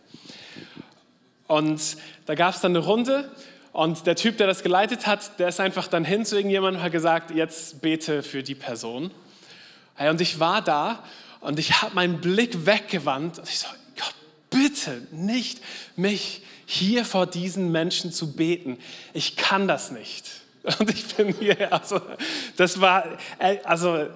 Und 1.47 1.97
da 2.27 2.35
gab 2.35 2.55
es 2.55 2.61
dann 2.61 2.73
eine 2.73 2.85
Runde 2.85 3.31
und 3.73 4.07
der 4.07 4.17
Typ, 4.17 4.37
der 4.39 4.49
das 4.49 4.65
geleitet 4.65 5.07
hat, 5.07 5.39
der 5.39 5.49
ist 5.49 5.61
einfach 5.61 5.87
dann 5.87 6.05
hin 6.05 6.25
zu 6.25 6.37
irgendjemandem 6.37 6.81
und 6.81 6.85
hat 6.85 6.93
gesagt, 6.93 7.31
jetzt 7.31 7.81
bete 7.81 8.25
für 8.25 8.43
die 8.43 8.57
Person. 8.57 9.13
Und 9.97 10.21
ich 10.21 10.41
war 10.41 10.63
da 10.63 11.05
und 11.41 11.61
ich 11.61 11.83
habe 11.83 11.95
meinen 11.95 12.21
Blick 12.21 12.67
weggewandt 12.67 13.39
und 13.39 13.49
ich 13.49 13.61
so, 13.61 13.69
bitte 14.61 15.01
nicht 15.11 15.63
mich 15.97 16.43
hier 16.67 17.07
vor 17.07 17.27
diesen 17.27 17.73
Menschen 17.73 18.13
zu 18.13 18.33
beten. 18.33 18.79
Ich 19.15 19.37
kann 19.37 19.67
das 19.67 19.91
nicht. 19.91 20.31
Und 20.79 20.91
ich 20.91 21.15
bin 21.15 21.35
hier, 21.35 21.73
also 21.73 22.03
das 22.59 22.83
war, 22.83 23.19
äh, 23.39 23.61
also, 23.65 24.09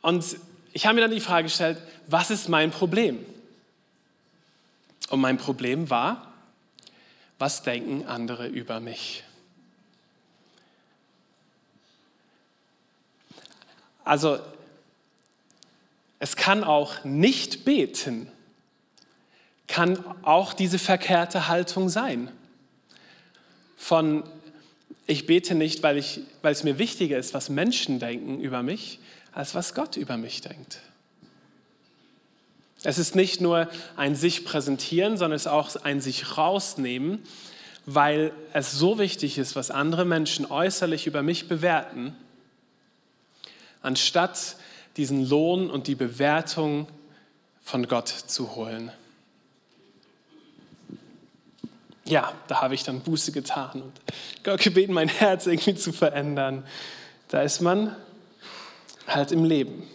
und 0.00 0.24
ich 0.72 0.86
habe 0.86 0.94
mir 0.94 1.00
dann 1.00 1.10
die 1.10 1.18
Frage 1.18 1.48
gestellt, 1.48 1.78
was 2.06 2.30
ist 2.30 2.48
mein 2.48 2.70
Problem? 2.70 3.26
Und 5.08 5.20
mein 5.20 5.38
Problem 5.38 5.90
war, 5.90 6.32
was 7.40 7.62
denken 7.62 8.06
andere 8.06 8.46
über 8.46 8.78
mich? 8.78 9.24
Also 14.04 14.38
es 16.20 16.36
kann 16.36 16.62
auch 16.62 17.02
nicht 17.02 17.64
beten, 17.64 18.30
kann 19.70 20.04
auch 20.22 20.52
diese 20.52 20.78
verkehrte 20.78 21.48
Haltung 21.48 21.88
sein. 21.88 22.30
Von 23.76 24.24
ich 25.06 25.26
bete 25.26 25.54
nicht, 25.54 25.82
weil, 25.82 25.96
ich, 25.96 26.20
weil 26.42 26.52
es 26.52 26.64
mir 26.64 26.78
wichtiger 26.78 27.18
ist, 27.18 27.34
was 27.34 27.48
Menschen 27.48 27.98
denken 27.98 28.40
über 28.40 28.62
mich, 28.62 28.98
als 29.32 29.54
was 29.54 29.74
Gott 29.74 29.96
über 29.96 30.16
mich 30.16 30.40
denkt. 30.40 30.80
Es 32.82 32.98
ist 32.98 33.14
nicht 33.14 33.40
nur 33.40 33.68
ein 33.96 34.14
sich 34.14 34.44
präsentieren, 34.44 35.16
sondern 35.16 35.36
es 35.36 35.42
ist 35.42 35.52
auch 35.52 35.76
ein 35.82 36.00
sich 36.00 36.36
rausnehmen, 36.36 37.22
weil 37.86 38.32
es 38.52 38.72
so 38.72 38.98
wichtig 38.98 39.38
ist, 39.38 39.56
was 39.56 39.70
andere 39.70 40.04
Menschen 40.04 40.46
äußerlich 40.46 41.06
über 41.06 41.22
mich 41.22 41.48
bewerten, 41.48 42.16
anstatt 43.82 44.56
diesen 44.96 45.28
Lohn 45.28 45.70
und 45.70 45.86
die 45.86 45.94
Bewertung 45.94 46.88
von 47.62 47.86
Gott 47.86 48.08
zu 48.08 48.54
holen. 48.56 48.90
Ja, 52.10 52.34
da 52.48 52.60
habe 52.60 52.74
ich 52.74 52.82
dann 52.82 53.02
Buße 53.02 53.30
getan 53.30 53.82
und 53.82 53.92
Gott 54.42 54.60
gebeten, 54.60 54.92
mein 54.92 55.06
Herz 55.06 55.46
irgendwie 55.46 55.76
zu 55.76 55.92
verändern. 55.92 56.66
Da 57.28 57.42
ist 57.42 57.60
man 57.60 57.94
halt 59.06 59.30
im 59.30 59.44
Leben. 59.44 59.88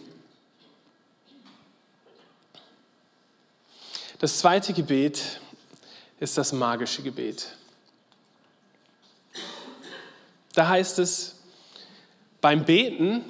Das 4.18 4.38
zweite 4.38 4.72
Gebet 4.72 5.42
ist 6.18 6.38
das 6.38 6.54
magische 6.54 7.02
Gebet. 7.02 7.54
Da 10.54 10.68
heißt 10.68 10.98
es, 10.98 11.36
beim 12.40 12.64
Beten 12.64 13.26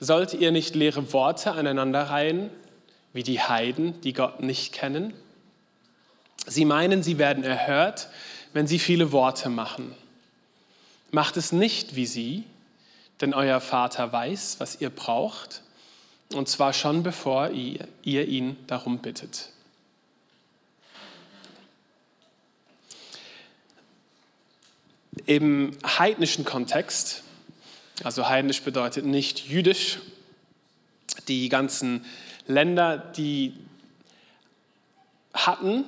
sollt 0.00 0.32
ihr 0.32 0.52
nicht 0.52 0.74
leere 0.74 1.12
Worte 1.12 1.52
aneinanderreihen, 1.52 2.48
wie 3.12 3.24
die 3.24 3.42
Heiden, 3.42 4.00
die 4.00 4.14
Gott 4.14 4.40
nicht 4.40 4.72
kennen. 4.72 5.12
Sie 6.46 6.64
meinen, 6.64 7.02
sie 7.02 7.18
werden 7.18 7.44
erhört, 7.44 8.08
wenn 8.52 8.66
sie 8.66 8.78
viele 8.78 9.12
Worte 9.12 9.48
machen. 9.48 9.94
Macht 11.10 11.36
es 11.36 11.52
nicht 11.52 11.96
wie 11.96 12.06
sie, 12.06 12.44
denn 13.20 13.34
euer 13.34 13.60
Vater 13.60 14.12
weiß, 14.12 14.56
was 14.58 14.80
ihr 14.80 14.90
braucht, 14.90 15.62
und 16.34 16.48
zwar 16.48 16.72
schon 16.72 17.02
bevor 17.02 17.50
ihr, 17.50 17.86
ihr 18.02 18.26
ihn 18.26 18.56
darum 18.66 18.98
bittet. 18.98 19.50
Im 25.26 25.76
heidnischen 25.84 26.44
Kontext, 26.44 27.22
also 28.02 28.28
heidnisch 28.28 28.62
bedeutet 28.62 29.04
nicht 29.04 29.46
jüdisch, 29.48 30.00
die 31.28 31.48
ganzen 31.48 32.04
Länder, 32.46 32.98
die 32.98 33.54
hatten 35.32 35.84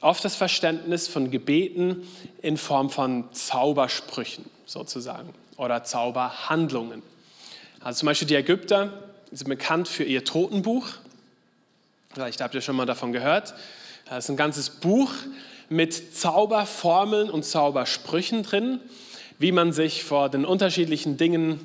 oft 0.00 0.24
das 0.24 0.36
Verständnis 0.36 1.08
von 1.08 1.30
Gebeten 1.30 2.08
in 2.42 2.56
Form 2.56 2.90
von 2.90 3.32
Zaubersprüchen 3.32 4.44
sozusagen 4.66 5.34
oder 5.56 5.84
Zauberhandlungen. 5.84 7.02
Also 7.80 8.00
zum 8.00 8.06
Beispiel 8.06 8.28
die 8.28 8.34
Ägypter 8.34 8.92
sind 9.30 9.48
bekannt 9.48 9.88
für 9.88 10.04
ihr 10.04 10.24
Totenbuch. 10.24 10.86
Vielleicht 12.12 12.40
habt 12.40 12.54
ihr 12.54 12.60
schon 12.60 12.76
mal 12.76 12.86
davon 12.86 13.12
gehört. 13.12 13.54
Das 14.08 14.24
ist 14.24 14.30
ein 14.30 14.36
ganzes 14.36 14.70
Buch 14.70 15.12
mit 15.68 16.16
Zauberformeln 16.16 17.30
und 17.30 17.44
Zaubersprüchen 17.44 18.42
drin, 18.42 18.80
wie 19.38 19.52
man 19.52 19.72
sich 19.72 20.02
vor 20.02 20.28
den 20.28 20.44
unterschiedlichen 20.44 21.16
Dingen 21.16 21.60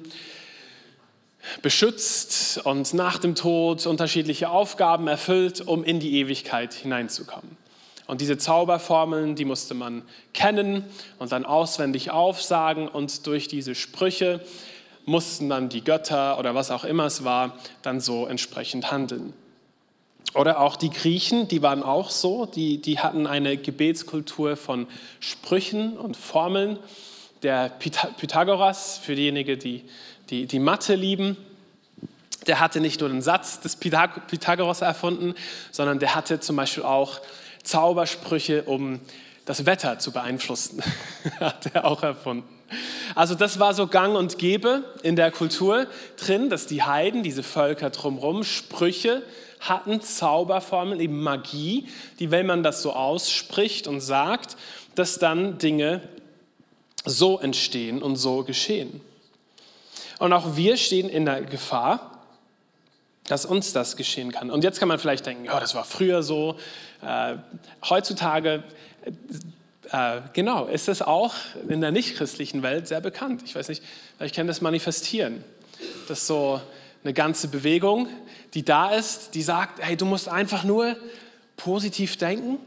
beschützt 1.62 2.60
und 2.65 2.94
nach 2.94 3.18
dem 3.18 3.36
Tod 3.36 3.86
unterschiedliche 3.86 4.50
Aufgaben 4.50 5.08
erfüllt, 5.08 5.62
um 5.62 5.84
in 5.84 6.00
die 6.00 6.20
Ewigkeit 6.20 6.74
hineinzukommen. 6.74 7.65
Und 8.08 8.22
diese 8.22 8.38
Zauberformeln, 8.38 9.36
die 9.36 9.46
musste 9.46 9.74
man 9.74 10.04
kennen 10.34 10.86
und 11.18 11.32
dann 11.32 11.46
auswendig 11.46 12.12
aufsagen 12.12 12.88
und 12.88 13.26
durch 13.26 13.48
diese 13.48 13.74
Sprüche 13.74 14.42
mussten 15.06 15.50
dann 15.50 15.70
die 15.70 15.84
Götter 15.84 16.38
oder 16.40 16.56
was 16.56 16.72
auch 16.72 16.84
immer 16.84 17.06
es 17.06 17.24
war, 17.24 17.58
dann 17.82 18.00
so 18.00 18.26
entsprechend 18.26 18.92
handeln. 18.92 19.34
Oder 20.34 20.60
auch 20.60 20.76
die 20.76 20.90
Griechen, 20.90 21.48
die 21.48 21.62
waren 21.62 21.82
auch 21.82 22.10
so, 22.10 22.46
die, 22.46 22.82
die 22.82 23.00
hatten 23.00 23.26
eine 23.26 23.56
Gebetskultur 23.56 24.58
von 24.58 24.88
Sprüchen 25.20 25.98
und 25.98 26.18
Formeln. 26.18 26.78
Der 27.42 27.70
Pythagoras, 27.70 28.98
für 28.98 29.16
diejenigen, 29.16 29.58
die, 29.60 29.84
die 30.30 30.46
die 30.46 30.60
Mathe 30.60 30.96
lieben, 30.96 31.38
der 32.48 32.60
hatte 32.60 32.82
nicht 32.82 33.00
nur 33.00 33.10
den 33.10 33.22
Satz 33.22 33.60
des 33.62 33.78
Pythagoras 33.78 34.82
erfunden, 34.82 35.36
sondern 35.72 36.00
der 36.00 36.16
hatte 36.16 36.40
zum 36.40 36.56
Beispiel 36.56 36.84
auch 36.84 37.22
Zaubersprüche, 37.66 38.64
um 38.64 39.02
das 39.46 39.66
Wetter 39.66 40.00
zu 40.00 40.12
beeinflussen. 40.12 40.82
hat 41.40 41.68
er 41.74 41.86
auch 41.86 42.04
erfunden. 42.04 42.48
Also 43.14 43.36
das 43.36 43.60
war 43.60 43.74
so 43.74 43.88
gang 43.88 44.16
und 44.16 44.38
gäbe 44.38 44.84
in 45.04 45.16
der 45.16 45.32
Kultur 45.32 45.88
drin, 46.18 46.50
dass 46.50 46.66
die 46.66 46.84
Heiden, 46.84 47.22
diese 47.22 47.44
Völker 47.44 47.92
drumherum, 47.92 48.44
Sprüche 48.44 49.22
hatten, 49.60 50.02
Zauberformeln, 50.02 51.00
eben 51.00 51.22
Magie, 51.22 51.88
die, 52.20 52.32
wenn 52.32 52.46
man 52.46 52.64
das 52.64 52.82
so 52.82 52.94
ausspricht 52.94 53.88
und 53.88 54.02
sagt, 54.02 54.58
dass 54.96 55.20
dann 55.20 55.58
Dinge 55.58 56.02
so 57.06 57.40
entstehen 57.40 58.02
und 58.02 58.16
so 58.16 58.44
geschehen. 58.44 59.01
Und 60.20 60.34
auch 60.34 60.56
wir 60.56 60.78
stehen 60.78 61.10
in 61.10 61.25
der 61.25 61.42
Gefahr, 61.42 62.15
dass 63.27 63.46
uns 63.46 63.74
das 63.74 63.98
geschehen 63.98 64.31
kann. 64.31 64.51
Und 64.51 64.64
jetzt 64.64 64.79
kann 64.79 64.88
man 64.88 65.00
vielleicht 65.00 65.25
denken, 65.25 65.46
ja, 65.46 65.59
das 65.59 65.75
war 65.75 65.83
früher 65.83 66.24
so. 66.24 66.57
Äh, 67.01 67.35
heutzutage, 67.90 68.64
äh, 69.92 70.22
genau, 70.33 70.66
ist 70.66 70.88
es 70.88 71.01
auch 71.01 71.33
in 71.68 71.81
der 71.81 71.92
nichtchristlichen 71.92 72.61
Welt 72.61 72.88
sehr 72.88 73.01
bekannt. 73.01 73.42
Ich 73.46 73.55
weiß 73.55 73.70
nicht, 73.70 73.83
vielleicht 74.18 74.35
kennt 74.35 74.50
das 74.50 74.61
Manifestieren. 74.61 75.44
Das 76.07 76.20
ist 76.20 76.27
so 76.27 76.61
eine 77.03 77.14
ganze 77.14 77.48
Bewegung, 77.48 78.07
die 78.53 78.64
da 78.64 78.92
ist, 78.92 79.35
die 79.35 79.42
sagt, 79.42 79.79
hey, 79.81 79.98
du 79.98 80.05
musst 80.05 80.29
einfach 80.29 80.64
nur 80.64 80.96
positiv 81.57 82.18
denken 82.18 82.57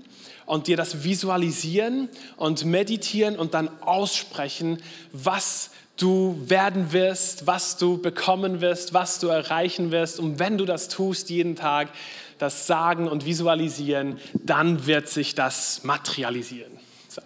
und 0.47 0.67
dir 0.67 0.77
das 0.77 1.05
visualisieren 1.05 2.09
und 2.37 2.65
meditieren 2.65 3.37
und 3.37 3.55
dann 3.55 3.69
aussprechen, 3.83 4.83
was 5.13 5.71
du 5.99 6.41
werden 6.47 6.93
wirst, 6.93 7.47
was 7.47 7.77
du 7.77 7.99
bekommen 7.99 8.61
wirst, 8.61 8.95
was 8.95 9.19
du 9.19 9.29
erreichen 9.29 9.91
wirst. 9.91 10.19
Und 10.19 10.39
wenn 10.39 10.57
du 10.57 10.65
das 10.65 10.89
tust 10.89 11.29
jeden 11.29 11.57
Tag, 11.57 11.89
das 12.39 12.67
Sagen 12.67 13.09
und 13.09 13.27
Visualisieren, 13.27 14.19
dann 14.35 14.87
wird 14.87 15.09
sich 15.09 15.35
das 15.35 15.83
materialisieren. 15.85 16.73
So. 17.09 17.21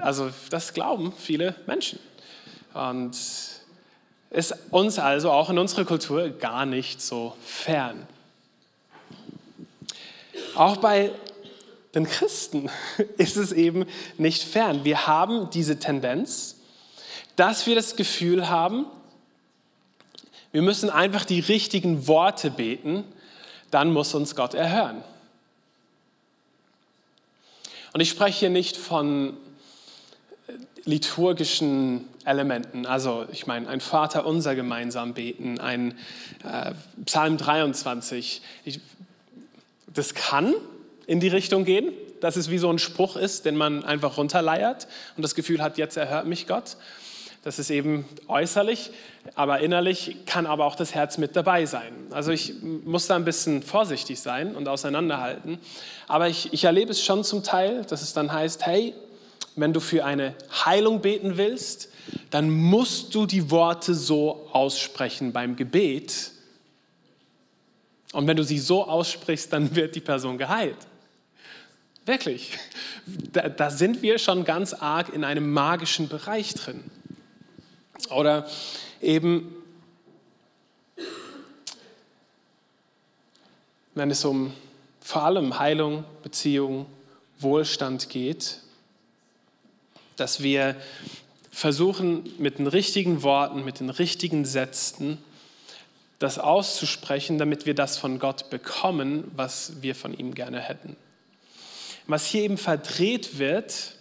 Also 0.00 0.30
das 0.50 0.74
glauben 0.74 1.12
viele 1.16 1.54
Menschen. 1.66 1.98
Und 2.74 3.16
ist 4.30 4.54
uns 4.70 4.98
also 4.98 5.30
auch 5.30 5.48
in 5.48 5.58
unserer 5.58 5.84
Kultur 5.84 6.28
gar 6.28 6.66
nicht 6.66 7.00
so 7.00 7.34
fern. 7.42 8.06
Auch 10.54 10.76
bei 10.76 11.10
den 11.94 12.06
Christen 12.06 12.68
ist 13.16 13.36
es 13.36 13.52
eben 13.52 13.86
nicht 14.18 14.42
fern. 14.42 14.84
Wir 14.84 15.06
haben 15.06 15.48
diese 15.50 15.78
Tendenz, 15.78 16.55
dass 17.36 17.66
wir 17.66 17.74
das 17.74 17.96
Gefühl 17.96 18.48
haben, 18.48 18.86
wir 20.52 20.62
müssen 20.62 20.90
einfach 20.90 21.24
die 21.24 21.40
richtigen 21.40 22.06
Worte 22.06 22.50
beten, 22.50 23.04
dann 23.70 23.92
muss 23.92 24.14
uns 24.14 24.34
Gott 24.34 24.54
erhören. 24.54 25.02
Und 27.92 28.00
ich 28.00 28.08
spreche 28.10 28.40
hier 28.40 28.50
nicht 28.50 28.76
von 28.76 29.36
liturgischen 30.84 32.08
Elementen, 32.24 32.86
also 32.86 33.26
ich 33.32 33.46
meine, 33.46 33.68
ein 33.68 33.80
Vater 33.80 34.24
unser 34.24 34.54
gemeinsam 34.54 35.14
beten, 35.14 35.58
ein 35.60 35.98
äh, 36.44 36.72
Psalm 37.04 37.36
23. 37.36 38.40
Ich, 38.64 38.80
das 39.92 40.14
kann 40.14 40.54
in 41.06 41.20
die 41.20 41.28
Richtung 41.28 41.64
gehen, 41.64 41.92
dass 42.20 42.36
es 42.36 42.50
wie 42.50 42.58
so 42.58 42.70
ein 42.70 42.78
Spruch 42.78 43.16
ist, 43.16 43.44
den 43.44 43.56
man 43.56 43.84
einfach 43.84 44.16
runterleiert 44.16 44.86
und 45.16 45.22
das 45.22 45.34
Gefühl 45.34 45.60
hat, 45.60 45.76
jetzt 45.76 45.96
erhört 45.96 46.26
mich 46.26 46.46
Gott. 46.46 46.76
Das 47.46 47.60
ist 47.60 47.70
eben 47.70 48.04
äußerlich, 48.26 48.90
aber 49.36 49.60
innerlich 49.60 50.16
kann 50.26 50.46
aber 50.46 50.64
auch 50.64 50.74
das 50.74 50.96
Herz 50.96 51.16
mit 51.16 51.36
dabei 51.36 51.64
sein. 51.64 51.92
Also 52.10 52.32
ich 52.32 52.54
muss 52.60 53.06
da 53.06 53.14
ein 53.14 53.24
bisschen 53.24 53.62
vorsichtig 53.62 54.18
sein 54.18 54.56
und 54.56 54.66
auseinanderhalten. 54.66 55.60
Aber 56.08 56.26
ich, 56.26 56.52
ich 56.52 56.64
erlebe 56.64 56.90
es 56.90 57.04
schon 57.04 57.22
zum 57.22 57.44
Teil, 57.44 57.84
dass 57.84 58.02
es 58.02 58.12
dann 58.12 58.32
heißt, 58.32 58.66
hey, 58.66 58.94
wenn 59.54 59.72
du 59.72 59.78
für 59.78 60.04
eine 60.04 60.34
Heilung 60.64 61.02
beten 61.02 61.36
willst, 61.36 61.88
dann 62.30 62.50
musst 62.50 63.14
du 63.14 63.26
die 63.26 63.48
Worte 63.48 63.94
so 63.94 64.48
aussprechen 64.52 65.32
beim 65.32 65.54
Gebet. 65.54 66.32
Und 68.12 68.26
wenn 68.26 68.36
du 68.36 68.42
sie 68.42 68.58
so 68.58 68.88
aussprichst, 68.88 69.52
dann 69.52 69.72
wird 69.76 69.94
die 69.94 70.00
Person 70.00 70.36
geheilt. 70.36 70.78
Wirklich. 72.06 72.58
Da, 73.32 73.48
da 73.48 73.70
sind 73.70 74.02
wir 74.02 74.18
schon 74.18 74.44
ganz 74.44 74.74
arg 74.74 75.14
in 75.14 75.22
einem 75.22 75.52
magischen 75.52 76.08
Bereich 76.08 76.52
drin. 76.52 76.82
Oder 78.10 78.48
eben, 79.00 79.54
wenn 83.94 84.10
es 84.10 84.24
um 84.24 84.52
vor 85.00 85.22
allem 85.22 85.58
Heilung, 85.58 86.04
Beziehung, 86.22 86.86
Wohlstand 87.38 88.08
geht, 88.08 88.58
dass 90.16 90.42
wir 90.42 90.76
versuchen 91.50 92.30
mit 92.38 92.58
den 92.58 92.66
richtigen 92.66 93.22
Worten, 93.22 93.64
mit 93.64 93.80
den 93.80 93.90
richtigen 93.90 94.44
Sätzen, 94.44 95.18
das 96.18 96.38
auszusprechen, 96.38 97.38
damit 97.38 97.66
wir 97.66 97.74
das 97.74 97.98
von 97.98 98.18
Gott 98.18 98.50
bekommen, 98.50 99.30
was 99.36 99.82
wir 99.82 99.94
von 99.94 100.16
ihm 100.16 100.34
gerne 100.34 100.60
hätten. 100.60 100.96
Was 102.06 102.26
hier 102.26 102.42
eben 102.42 102.58
verdreht 102.58 103.38
wird, 103.38 103.96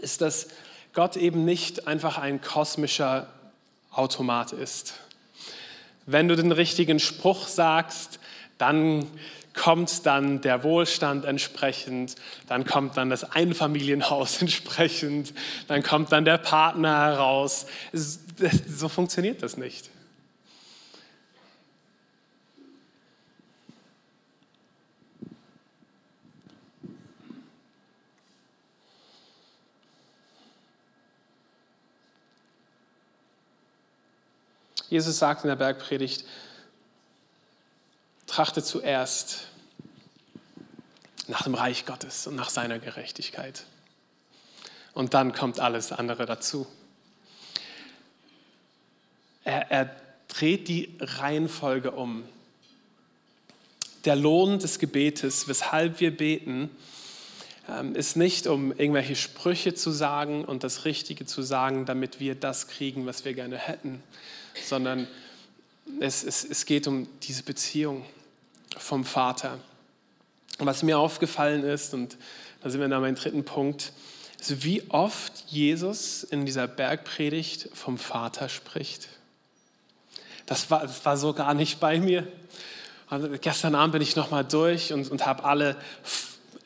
ist, 0.00 0.20
dass 0.20 0.48
Gott 0.92 1.16
eben 1.16 1.44
nicht 1.44 1.86
einfach 1.86 2.18
ein 2.18 2.40
kosmischer 2.40 3.28
Automat 3.92 4.52
ist. 4.52 4.94
Wenn 6.06 6.28
du 6.28 6.36
den 6.36 6.52
richtigen 6.52 6.98
Spruch 6.98 7.46
sagst, 7.46 8.18
dann 8.58 9.06
kommt 9.54 10.06
dann 10.06 10.40
der 10.40 10.62
Wohlstand 10.62 11.24
entsprechend, 11.24 12.16
dann 12.46 12.64
kommt 12.64 12.96
dann 12.96 13.10
das 13.10 13.24
Einfamilienhaus 13.24 14.40
entsprechend, 14.40 15.34
dann 15.68 15.82
kommt 15.82 16.12
dann 16.12 16.24
der 16.24 16.38
Partner 16.38 16.98
heraus. 17.06 17.66
So 17.92 18.88
funktioniert 18.88 19.42
das 19.42 19.56
nicht. 19.56 19.89
Jesus 34.90 35.20
sagt 35.20 35.44
in 35.44 35.48
der 35.48 35.56
Bergpredigt, 35.56 36.24
trachte 38.26 38.62
zuerst 38.62 39.46
nach 41.28 41.44
dem 41.44 41.54
Reich 41.54 41.86
Gottes 41.86 42.26
und 42.26 42.34
nach 42.34 42.50
seiner 42.50 42.80
Gerechtigkeit. 42.80 43.64
Und 44.92 45.14
dann 45.14 45.32
kommt 45.32 45.60
alles 45.60 45.92
andere 45.92 46.26
dazu. 46.26 46.66
Er, 49.44 49.70
er 49.70 49.96
dreht 50.26 50.66
die 50.66 50.96
Reihenfolge 50.98 51.92
um. 51.92 52.24
Der 54.04 54.16
Lohn 54.16 54.58
des 54.58 54.80
Gebetes, 54.80 55.46
weshalb 55.46 56.00
wir 56.00 56.16
beten, 56.16 56.68
ist 57.94 58.16
nicht, 58.16 58.46
um 58.46 58.72
irgendwelche 58.72 59.14
Sprüche 59.16 59.74
zu 59.74 59.90
sagen 59.90 60.44
und 60.44 60.64
das 60.64 60.84
Richtige 60.84 61.26
zu 61.26 61.42
sagen, 61.42 61.86
damit 61.86 62.18
wir 62.18 62.34
das 62.34 62.68
kriegen, 62.68 63.06
was 63.06 63.24
wir 63.24 63.34
gerne 63.34 63.58
hätten, 63.58 64.02
sondern 64.66 65.06
es, 66.00 66.24
es, 66.24 66.44
es 66.44 66.66
geht 66.66 66.86
um 66.86 67.08
diese 67.22 67.42
Beziehung 67.42 68.04
vom 68.76 69.04
Vater. 69.04 69.58
Was 70.58 70.82
mir 70.82 70.98
aufgefallen 70.98 71.64
ist, 71.64 71.94
und 71.94 72.16
da 72.62 72.70
sind 72.70 72.80
wir 72.80 72.88
dann 72.88 73.02
beim 73.02 73.14
dritten 73.14 73.44
Punkt, 73.44 73.92
ist, 74.40 74.64
wie 74.64 74.82
oft 74.90 75.44
Jesus 75.48 76.22
in 76.22 76.46
dieser 76.46 76.66
Bergpredigt 76.66 77.68
vom 77.72 77.98
Vater 77.98 78.48
spricht. 78.48 79.08
Das 80.46 80.70
war, 80.70 80.82
das 80.82 81.04
war 81.04 81.16
so 81.16 81.32
gar 81.32 81.54
nicht 81.54 81.80
bei 81.80 82.00
mir. 82.00 82.26
Und 83.08 83.40
gestern 83.42 83.74
Abend 83.74 83.92
bin 83.92 84.02
ich 84.02 84.16
nochmal 84.16 84.44
durch 84.44 84.92
und, 84.92 85.10
und 85.10 85.26
habe 85.26 85.44
alle, 85.44 85.76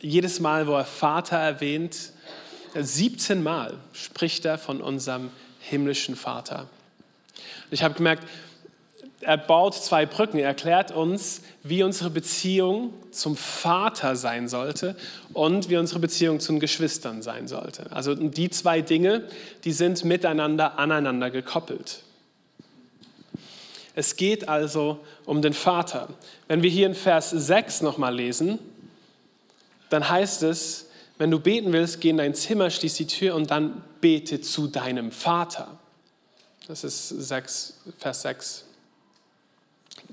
jedes 0.05 0.39
Mal, 0.39 0.67
wo 0.67 0.75
er 0.75 0.85
Vater 0.85 1.37
erwähnt, 1.37 2.13
17 2.75 3.43
Mal 3.43 3.79
spricht 3.93 4.45
er 4.45 4.59
von 4.59 4.81
unserem 4.81 5.31
himmlischen 5.61 6.17
Vater. 6.17 6.61
Und 6.61 7.73
ich 7.73 7.83
habe 7.83 7.95
gemerkt, 7.95 8.27
er 9.21 9.39
baut 9.39 9.75
zwei 9.75 10.05
Brücken. 10.05 10.39
Er 10.39 10.49
erklärt 10.49 10.91
uns, 10.91 11.41
wie 11.63 11.83
unsere 11.83 12.11
Beziehung 12.11 12.93
zum 13.11 13.37
Vater 13.37 14.17
sein 14.17 14.49
sollte 14.49 14.97
und 15.33 15.71
wie 15.71 15.79
unsere 15.79 16.01
Beziehung 16.01 16.41
zu 16.41 16.53
den 16.53 16.61
Geschwistern 16.61 17.23
sein 17.23 17.49
sollte. 17.49 17.91
Also 17.91 18.15
die 18.15 18.51
zwei 18.51 18.83
Dinge, 18.83 19.23
die 19.65 19.73
sind 19.73 20.05
miteinander 20.05 20.79
aneinander 20.79 21.31
gekoppelt. 21.31 22.03
Es 23.95 24.17
geht 24.17 24.49
also 24.49 24.99
um 25.25 25.41
den 25.41 25.55
Vater. 25.55 26.09
Wenn 26.49 26.63
wir 26.63 26.71
hier 26.71 26.87
in 26.87 26.95
Vers 26.95 27.31
6 27.31 27.81
nochmal 27.81 28.15
lesen, 28.15 28.59
dann 29.95 30.09
heißt 30.09 30.43
es, 30.43 30.87
wenn 31.19 31.31
du 31.31 31.39
beten 31.39 31.73
willst, 31.73 32.01
geh 32.01 32.11
in 32.11 32.17
dein 32.17 32.35
Zimmer, 32.35 32.69
schließ 32.69 32.95
die 32.95 33.07
Tür 33.07 33.37
und 33.37 33.53
dann 33.53 33.83
bete 34.01 34.41
zu 34.41 34.67
deinem 34.67 35.13
Vater. 35.13 35.79
Das 36.67 36.83
ist 36.83 37.09
6, 37.09 37.75
Vers 37.99 38.23
6 38.23 38.65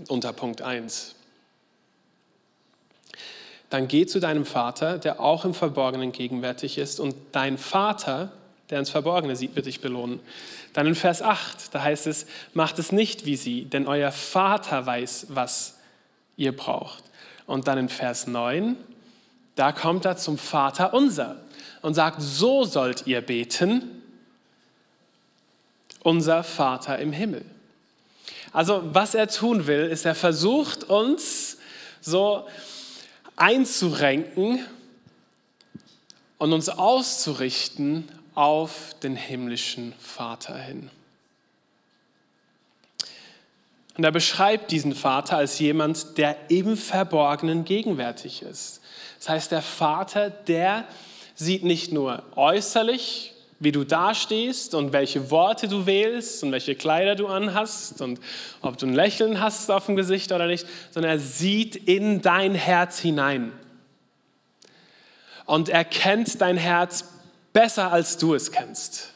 unter 0.08 0.34
Punkt 0.34 0.62
1. 0.62 1.16
Dann 3.72 3.88
geh 3.88 4.06
zu 4.06 4.20
deinem 4.20 4.46
Vater, 4.46 5.00
der 5.00 5.20
auch 5.20 5.46
im 5.46 5.56
Verborgenen 5.56 6.12
gegenwärtig 6.12 6.78
ist, 6.78 7.00
und 7.00 7.16
dein 7.32 7.58
Vater, 7.58 8.32
der 8.70 8.80
ins 8.80 8.92
Verborgene 8.92 9.36
sieht, 9.36 9.56
wird 9.56 9.66
dich 9.66 9.82
belohnen. 9.82 10.20
Dann 10.74 10.86
in 10.86 10.96
Vers 10.96 11.24
8, 11.24 11.74
da 11.74 11.82
heißt 11.82 12.06
es, 12.06 12.28
macht 12.54 12.78
es 12.78 12.92
nicht 12.92 13.26
wie 13.26 13.36
sie, 13.36 13.66
denn 13.66 13.88
euer 13.88 14.12
Vater 14.12 14.86
weiß, 14.86 15.28
was 15.30 15.80
ihr 16.38 16.56
braucht. 16.56 17.04
Und 17.48 17.68
dann 17.68 17.80
in 17.80 17.90
Vers 17.90 18.28
9, 18.28 18.78
da 19.56 19.72
kommt 19.72 20.06
er 20.06 20.18
zum 20.18 20.38
Vater 20.38 20.94
unser 20.94 21.42
und 21.82 21.94
sagt, 21.94 22.22
so 22.22 22.64
sollt 22.64 23.08
ihr 23.08 23.22
beten, 23.22 24.02
unser 26.04 26.44
Vater 26.44 27.00
im 27.00 27.12
Himmel. 27.12 27.46
Also 28.54 28.82
was 28.94 29.16
er 29.16 29.28
tun 29.28 29.68
will, 29.68 29.86
ist, 29.86 30.06
er 30.06 30.16
versucht 30.16 30.84
uns 30.84 31.58
so 32.02 32.48
einzurenken 33.36 34.66
und 36.38 36.54
uns 36.54 36.70
auszurichten 36.70 38.10
auf 38.36 38.96
den 39.04 39.16
himmlischen 39.16 39.94
Vater 40.00 40.58
hin. 40.58 40.90
Und 43.98 44.04
er 44.04 44.12
beschreibt 44.12 44.72
diesen 44.72 44.96
Vater 44.96 45.38
als 45.38 45.60
jemand, 45.60 46.18
der 46.18 46.50
im 46.50 46.78
Verborgenen 46.78 47.66
gegenwärtig 47.66 48.42
ist. 48.42 48.81
Das 49.22 49.30
heißt, 49.30 49.52
der 49.52 49.62
Vater, 49.62 50.32
der 50.32 50.86
sieht 51.36 51.64
nicht 51.64 51.92
nur 51.92 52.24
äußerlich 52.36 53.36
wie 53.60 53.72
du 53.72 53.84
dastehst 53.84 54.74
und 54.74 54.92
welche 54.92 55.30
Worte 55.30 55.68
du 55.68 55.86
wählst 55.86 56.44
und 56.44 56.52
welche 56.52 56.74
Kleider 56.74 57.14
du 57.14 57.28
anhast 57.28 58.02
und 58.02 58.20
ob 58.64 58.80
du 58.80 58.88
ein 58.88 58.96
Lächeln 58.96 59.40
hast 59.40 59.70
auf 59.70 59.86
dem 59.86 59.96
Gesicht 59.96 60.32
oder 60.32 60.48
nicht, 60.48 60.66
sondern 60.90 61.12
er 61.12 61.20
sieht 61.20 61.76
in 61.76 62.24
dein 62.24 62.56
Herz 62.56 62.98
hinein. 62.98 63.52
Und 65.46 65.70
er 65.70 65.86
kennt 65.86 66.42
dein 66.42 66.58
Herz 66.58 67.06
besser, 67.54 67.92
als 67.92 68.18
du 68.18 68.34
es 68.34 68.52
kennst. 68.52 69.12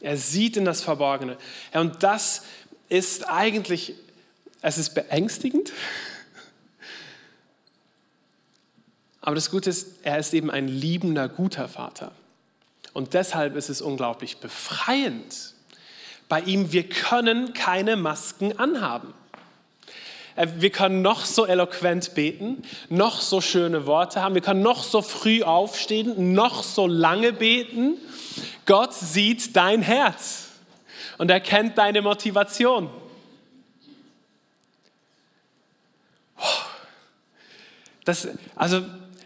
Er 0.00 0.16
sieht 0.16 0.56
in 0.56 0.64
das 0.64 0.80
Verborgene. 0.80 1.36
Und 1.72 2.04
das 2.04 2.44
ist 2.88 3.28
eigentlich, 3.28 3.94
es 4.62 4.78
ist 4.78 4.94
beängstigend, 4.94 5.72
Aber 9.26 9.34
das 9.34 9.50
Gute 9.50 9.70
ist, 9.70 10.00
er 10.02 10.18
ist 10.18 10.34
eben 10.34 10.50
ein 10.50 10.68
liebender, 10.68 11.30
guter 11.30 11.66
Vater. 11.66 12.12
Und 12.92 13.14
deshalb 13.14 13.56
ist 13.56 13.70
es 13.70 13.80
unglaublich 13.80 14.36
befreiend. 14.36 15.54
Bei 16.28 16.40
ihm, 16.42 16.72
wir 16.72 16.86
können 16.86 17.54
keine 17.54 17.96
Masken 17.96 18.58
anhaben. 18.58 19.14
Äh, 20.36 20.48
wir 20.56 20.68
können 20.68 21.00
noch 21.00 21.24
so 21.24 21.46
eloquent 21.46 22.14
beten, 22.14 22.64
noch 22.90 23.22
so 23.22 23.40
schöne 23.40 23.86
Worte 23.86 24.20
haben, 24.20 24.34
wir 24.34 24.42
können 24.42 24.60
noch 24.60 24.84
so 24.84 25.00
früh 25.00 25.42
aufstehen, 25.42 26.34
noch 26.34 26.62
so 26.62 26.86
lange 26.86 27.32
beten. 27.32 27.94
Gott 28.66 28.92
sieht 28.92 29.56
dein 29.56 29.80
Herz 29.80 30.50
und 31.16 31.30
er 31.30 31.40
kennt 31.40 31.78
deine 31.78 32.02
Motivation. 32.02 32.90
Das, 38.04 38.28
also 38.54 38.82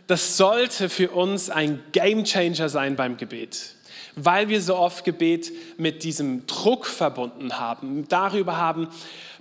das 0.08 0.36
sollte 0.36 0.88
für 0.88 1.10
uns 1.10 1.50
ein 1.50 1.80
Gamechanger 1.92 2.68
sein 2.68 2.96
beim 2.96 3.18
Gebet, 3.18 3.74
weil 4.16 4.48
wir 4.48 4.60
so 4.60 4.76
oft 4.76 5.04
Gebet 5.04 5.52
mit 5.76 6.02
diesem 6.02 6.46
Druck 6.46 6.86
verbunden 6.86 7.58
haben, 7.58 8.08
darüber 8.08 8.56
haben, 8.56 8.88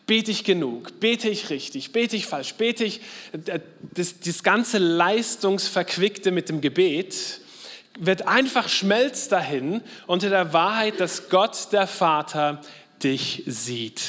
bete 0.06 0.30
ich 0.30 0.43
genug, 0.43 0.99
bete 0.99 1.30
ich 1.30 1.49
richtig, 1.49 1.93
bete 1.93 2.17
ich 2.17 2.27
falsch, 2.27 2.53
bete 2.56 2.84
ich, 2.84 3.01
das, 3.93 4.19
das 4.19 4.43
ganze 4.43 4.77
Leistungsverquickte 4.77 6.32
mit 6.32 6.49
dem 6.49 6.62
Gebet 6.62 7.41
wird 7.99 8.27
einfach 8.27 8.69
schmelzt 8.69 9.32
dahin 9.32 9.82
unter 10.06 10.30
der 10.30 10.53
Wahrheit, 10.53 10.99
dass 10.99 11.30
Gott 11.30 11.69
der 11.71 11.88
Vater 11.88 12.62
dich 13.01 13.43
sieht. 13.47 14.01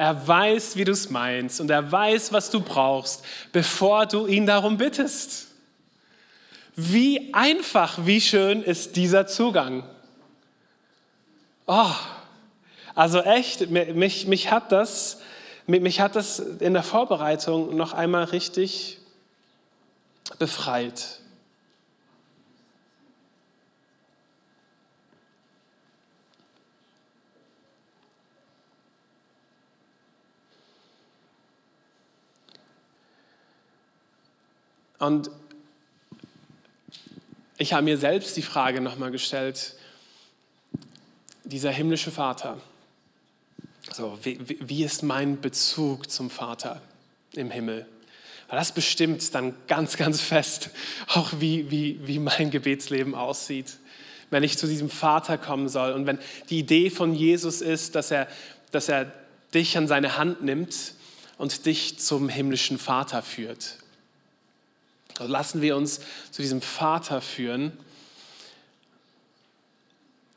Er 0.00 0.26
weiß, 0.26 0.76
wie 0.76 0.84
du 0.86 0.92
es 0.92 1.10
meinst 1.10 1.60
und 1.60 1.70
er 1.70 1.92
weiß, 1.92 2.32
was 2.32 2.48
du 2.48 2.62
brauchst, 2.62 3.22
bevor 3.52 4.06
du 4.06 4.26
ihn 4.26 4.46
darum 4.46 4.78
bittest. 4.78 5.48
Wie 6.74 7.34
einfach, 7.34 8.06
wie 8.06 8.22
schön 8.22 8.62
ist 8.62 8.96
dieser 8.96 9.26
Zugang. 9.26 9.82
Oh, 11.66 11.92
also 12.94 13.20
echt, 13.20 13.68
mich, 13.68 14.26
mich, 14.26 14.50
hat 14.50 14.72
das, 14.72 15.20
mich 15.66 16.00
hat 16.00 16.16
das 16.16 16.38
in 16.38 16.72
der 16.72 16.82
Vorbereitung 16.82 17.76
noch 17.76 17.92
einmal 17.92 18.24
richtig 18.24 18.96
befreit. 20.38 21.19
Und 35.00 35.30
ich 37.58 37.72
habe 37.72 37.82
mir 37.82 37.98
selbst 37.98 38.36
die 38.36 38.42
Frage 38.42 38.80
nochmal 38.80 39.10
gestellt, 39.10 39.74
dieser 41.42 41.70
himmlische 41.70 42.12
Vater, 42.12 42.60
so, 43.92 44.18
wie, 44.22 44.38
wie 44.60 44.84
ist 44.84 45.02
mein 45.02 45.40
Bezug 45.40 46.10
zum 46.10 46.30
Vater 46.30 46.80
im 47.32 47.50
Himmel? 47.50 47.86
Das 48.48 48.72
bestimmt 48.72 49.34
dann 49.34 49.54
ganz, 49.68 49.96
ganz 49.96 50.20
fest 50.20 50.70
auch, 51.08 51.32
wie, 51.38 51.70
wie, 51.70 51.98
wie 52.06 52.18
mein 52.18 52.50
Gebetsleben 52.50 53.14
aussieht, 53.14 53.78
wenn 54.28 54.42
ich 54.42 54.58
zu 54.58 54.66
diesem 54.66 54.90
Vater 54.90 55.38
kommen 55.38 55.68
soll 55.68 55.92
und 55.92 56.06
wenn 56.06 56.18
die 56.50 56.58
Idee 56.58 56.90
von 56.90 57.14
Jesus 57.14 57.62
ist, 57.62 57.94
dass 57.94 58.10
er, 58.10 58.28
dass 58.70 58.88
er 58.88 59.10
dich 59.54 59.78
an 59.78 59.88
seine 59.88 60.18
Hand 60.18 60.42
nimmt 60.42 60.94
und 61.38 61.64
dich 61.64 61.98
zum 61.98 62.28
himmlischen 62.28 62.78
Vater 62.78 63.22
führt. 63.22 63.79
Also 65.20 65.30
lassen 65.30 65.60
wir 65.60 65.76
uns 65.76 66.00
zu 66.30 66.40
diesem 66.40 66.62
Vater 66.62 67.20
führen. 67.20 67.72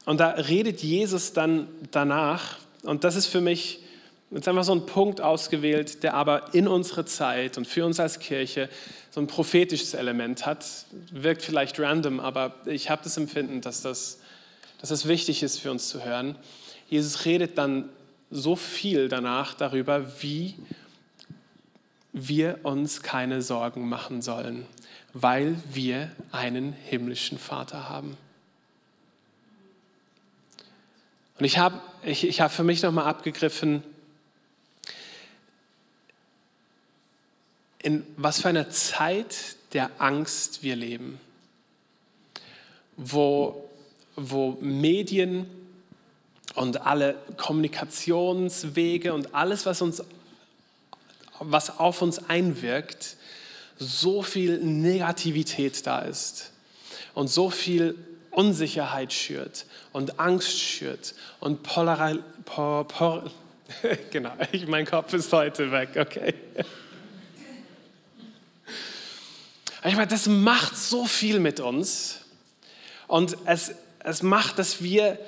Und 0.06 0.20
da 0.20 0.32
redet 0.32 0.84
Jesus 0.84 1.32
dann 1.32 1.68
danach. 1.92 2.58
Und 2.84 3.06
das 3.06 3.16
ist 3.16 3.28
für 3.28 3.40
mich 3.40 3.80
jetzt 4.30 4.48
einfach 4.48 4.66
so 4.66 4.74
ein 4.74 4.86
Punkt 4.86 5.22
ausgewählt, 5.22 6.04
der 6.04 6.16
aber 6.16 6.54
in 6.54 6.68
unsere 6.68 7.06
Zeit 7.06 7.58
und 7.58 7.66
für 7.66 7.86
uns 7.86 8.00
als 8.00 8.20
Kirche 8.20 8.68
so 9.12 9.22
ein 9.22 9.28
prophetisches 9.28 9.94
Element 9.94 10.46
hat. 10.46 10.66
Wirkt 11.12 11.44
vielleicht 11.44 11.80
random, 11.80 12.20
aber 12.20 12.56
ich 12.66 12.90
habe 12.90 13.04
das 13.04 13.16
Empfinden, 13.16 13.62
dass 13.62 13.82
das, 13.82 14.20
dass 14.82 14.90
das 14.90 15.08
wichtig 15.08 15.44
ist 15.44 15.60
für 15.60 15.72
uns 15.72 15.88
zu 15.88 16.04
hören. 16.04 16.36
Jesus 16.90 17.24
redet 17.24 17.58
dann 17.58 17.90
so 18.32 18.58
viel 18.58 19.08
danach 19.08 19.54
darüber, 19.54 20.22
wie 20.22 20.56
wir 22.14 22.60
uns 22.64 23.02
keine 23.02 23.42
Sorgen 23.42 23.90
machen 23.90 24.22
sollen, 24.22 24.66
weil 25.14 25.58
wir 25.72 26.12
einen 26.32 26.72
himmlischen 26.72 27.38
Vater 27.38 27.90
haben. 27.90 28.18
Und 31.40 31.46
ich 31.46 31.58
habe 31.58 31.82
ich, 32.04 32.28
ich 32.28 32.42
hab 32.42 32.52
für 32.52 32.64
mich 32.64 32.84
nochmal 32.84 33.06
abgegriffen, 33.06 33.84
in 37.80 38.06
was 38.16 38.42
für 38.42 38.50
einer 38.50 38.70
Zeit 38.70 39.58
der 39.74 39.90
Angst 40.00 40.64
wir 40.64 40.76
leben, 40.76 41.20
wo, 42.96 43.70
wo 44.16 44.58
Medien 44.62 45.48
und 46.56 46.82
alle 46.82 47.16
Kommunikationswege 47.38 49.14
und 49.14 49.34
alles, 49.34 49.66
was, 49.66 49.82
uns, 49.82 50.04
was 51.46 51.80
auf 51.80 52.02
uns 52.02 52.30
einwirkt, 52.30 53.18
so 53.78 54.22
viel 54.22 54.60
Negativität 54.60 55.86
da 55.86 56.00
ist 56.00 56.52
und 57.14 57.28
so 57.28 57.50
viel 57.50 57.96
Unsicherheit 58.32 59.14
schürt 59.14 59.66
und 59.92 60.20
Angst 60.20 60.60
schürt 60.60 61.14
und 61.40 61.64
Polar, 61.64 62.18
por, 62.46 62.88
por, 62.88 63.32
genau, 64.12 64.32
mein 64.68 64.86
Kopf 64.86 65.14
ist 65.14 65.32
heute 65.32 65.72
weg, 65.72 65.90
okay. 65.98 66.34
Ich 69.86 69.96
meine, 69.96 70.08
das 70.08 70.28
macht 70.28 70.78
so 70.78 71.06
viel 71.06 71.40
mit 71.40 71.60
uns 71.60 72.22
und 73.08 73.38
es, 73.46 73.74
es 74.00 74.24
macht, 74.24 74.58
dass 74.58 74.82
wir 74.82 75.20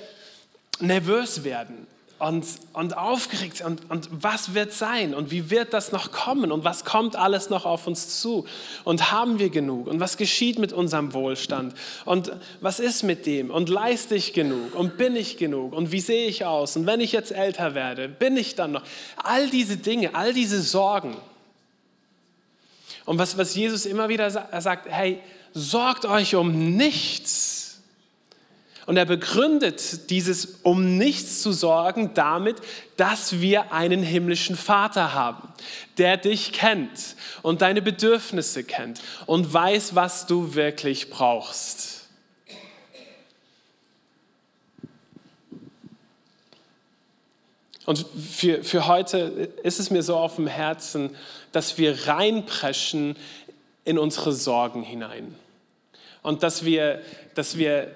nervös 0.79 1.43
werden 1.43 1.87
und, 2.17 2.45
und 2.71 2.97
aufgeregt 2.97 3.61
und, 3.61 3.89
und 3.91 4.07
was 4.11 4.53
wird 4.53 4.71
sein? 4.71 5.13
Und 5.13 5.31
wie 5.31 5.49
wird 5.49 5.73
das 5.73 5.91
noch 5.91 6.11
kommen? 6.11 6.51
Und 6.51 6.63
was 6.63 6.85
kommt 6.85 7.17
alles 7.17 7.49
noch 7.49 7.65
auf 7.65 7.87
uns 7.87 8.21
zu? 8.21 8.45
Und 8.85 9.11
haben 9.11 9.37
wir 9.37 9.49
genug? 9.49 9.87
Und 9.87 9.99
was 9.99 10.15
geschieht 10.15 10.57
mit 10.57 10.71
unserem 10.71 11.13
Wohlstand? 11.13 11.73
Und 12.05 12.31
was 12.61 12.79
ist 12.79 13.03
mit 13.03 13.25
dem? 13.25 13.51
Und 13.51 13.67
leiste 13.67 14.15
ich 14.15 14.31
genug? 14.31 14.75
Und 14.75 14.97
bin 14.97 15.17
ich 15.17 15.37
genug? 15.37 15.73
Und 15.73 15.91
wie 15.91 15.99
sehe 15.99 16.27
ich 16.27 16.45
aus? 16.45 16.77
Und 16.77 16.85
wenn 16.85 17.01
ich 17.01 17.11
jetzt 17.11 17.31
älter 17.31 17.75
werde, 17.75 18.07
bin 18.07 18.37
ich 18.37 18.55
dann 18.55 18.71
noch. 18.71 18.83
All 19.17 19.49
diese 19.49 19.75
Dinge, 19.75 20.15
all 20.15 20.33
diese 20.33 20.61
Sorgen. 20.61 21.17
Und 23.03 23.19
was, 23.19 23.37
was 23.37 23.55
Jesus 23.55 23.85
immer 23.85 24.07
wieder 24.07 24.31
sagt, 24.31 24.61
sagt, 24.63 24.89
hey, 24.89 25.19
sorgt 25.53 26.05
euch 26.05 26.35
um 26.35 26.75
nichts. 26.77 27.64
Und 28.85 28.97
er 28.97 29.05
begründet 29.05 30.11
dieses 30.11 30.59
um 30.61 30.97
nichts 30.97 31.41
zu 31.41 31.51
sorgen 31.51 32.13
damit, 32.13 32.57
dass 32.97 33.41
wir 33.41 33.71
einen 33.73 34.03
himmlischen 34.03 34.55
Vater 34.55 35.13
haben, 35.13 35.47
der 35.97 36.17
dich 36.17 36.51
kennt 36.51 37.15
und 37.41 37.61
deine 37.61 37.81
Bedürfnisse 37.81 38.63
kennt 38.63 39.01
und 39.25 39.51
weiß, 39.51 39.95
was 39.95 40.27
du 40.27 40.53
wirklich 40.53 41.09
brauchst. 41.09 41.95
Und 47.85 48.05
für, 48.31 48.63
für 48.63 48.87
heute 48.87 49.51
ist 49.63 49.79
es 49.79 49.91
mir 49.91 50.01
so 50.01 50.15
auf 50.17 50.35
dem 50.35 50.47
Herzen, 50.47 51.15
dass 51.51 51.77
wir 51.77 52.07
reinpreschen 52.07 53.15
in 53.83 53.99
unsere 53.99 54.31
Sorgen 54.31 54.81
hinein. 54.81 55.35
Und 56.23 56.41
dass 56.41 56.65
wir, 56.65 57.01
dass 57.35 57.57
wir 57.57 57.91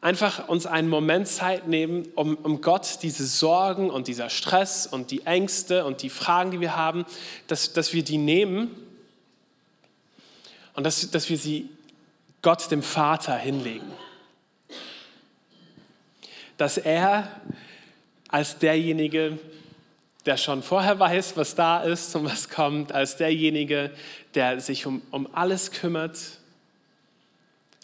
einfach 0.00 0.48
uns 0.48 0.66
einen 0.66 0.88
Moment 0.88 1.26
Zeit 1.26 1.66
nehmen, 1.66 2.08
um, 2.14 2.36
um 2.36 2.60
Gott 2.60 2.98
diese 3.02 3.26
Sorgen 3.26 3.90
und 3.90 4.06
dieser 4.06 4.30
Stress 4.30 4.86
und 4.86 5.10
die 5.10 5.26
Ängste 5.26 5.84
und 5.84 6.02
die 6.02 6.10
Fragen, 6.10 6.52
die 6.52 6.60
wir 6.60 6.76
haben, 6.76 7.04
dass, 7.48 7.72
dass 7.72 7.92
wir 7.92 8.04
die 8.04 8.18
nehmen 8.18 8.70
und 10.74 10.84
dass, 10.84 11.10
dass 11.10 11.28
wir 11.28 11.38
sie 11.38 11.68
Gott, 12.42 12.70
dem 12.70 12.82
Vater, 12.82 13.36
hinlegen. 13.36 13.90
Dass 16.56 16.78
er 16.78 17.40
als 18.28 18.58
derjenige, 18.58 19.38
der 20.26 20.36
schon 20.36 20.62
vorher 20.62 20.98
weiß, 20.98 21.36
was 21.36 21.56
da 21.56 21.80
ist 21.80 22.14
und 22.14 22.24
was 22.24 22.48
kommt, 22.48 22.92
als 22.92 23.16
derjenige, 23.16 23.90
der 24.34 24.60
sich 24.60 24.86
um, 24.86 25.02
um 25.10 25.28
alles 25.34 25.72
kümmert 25.72 26.37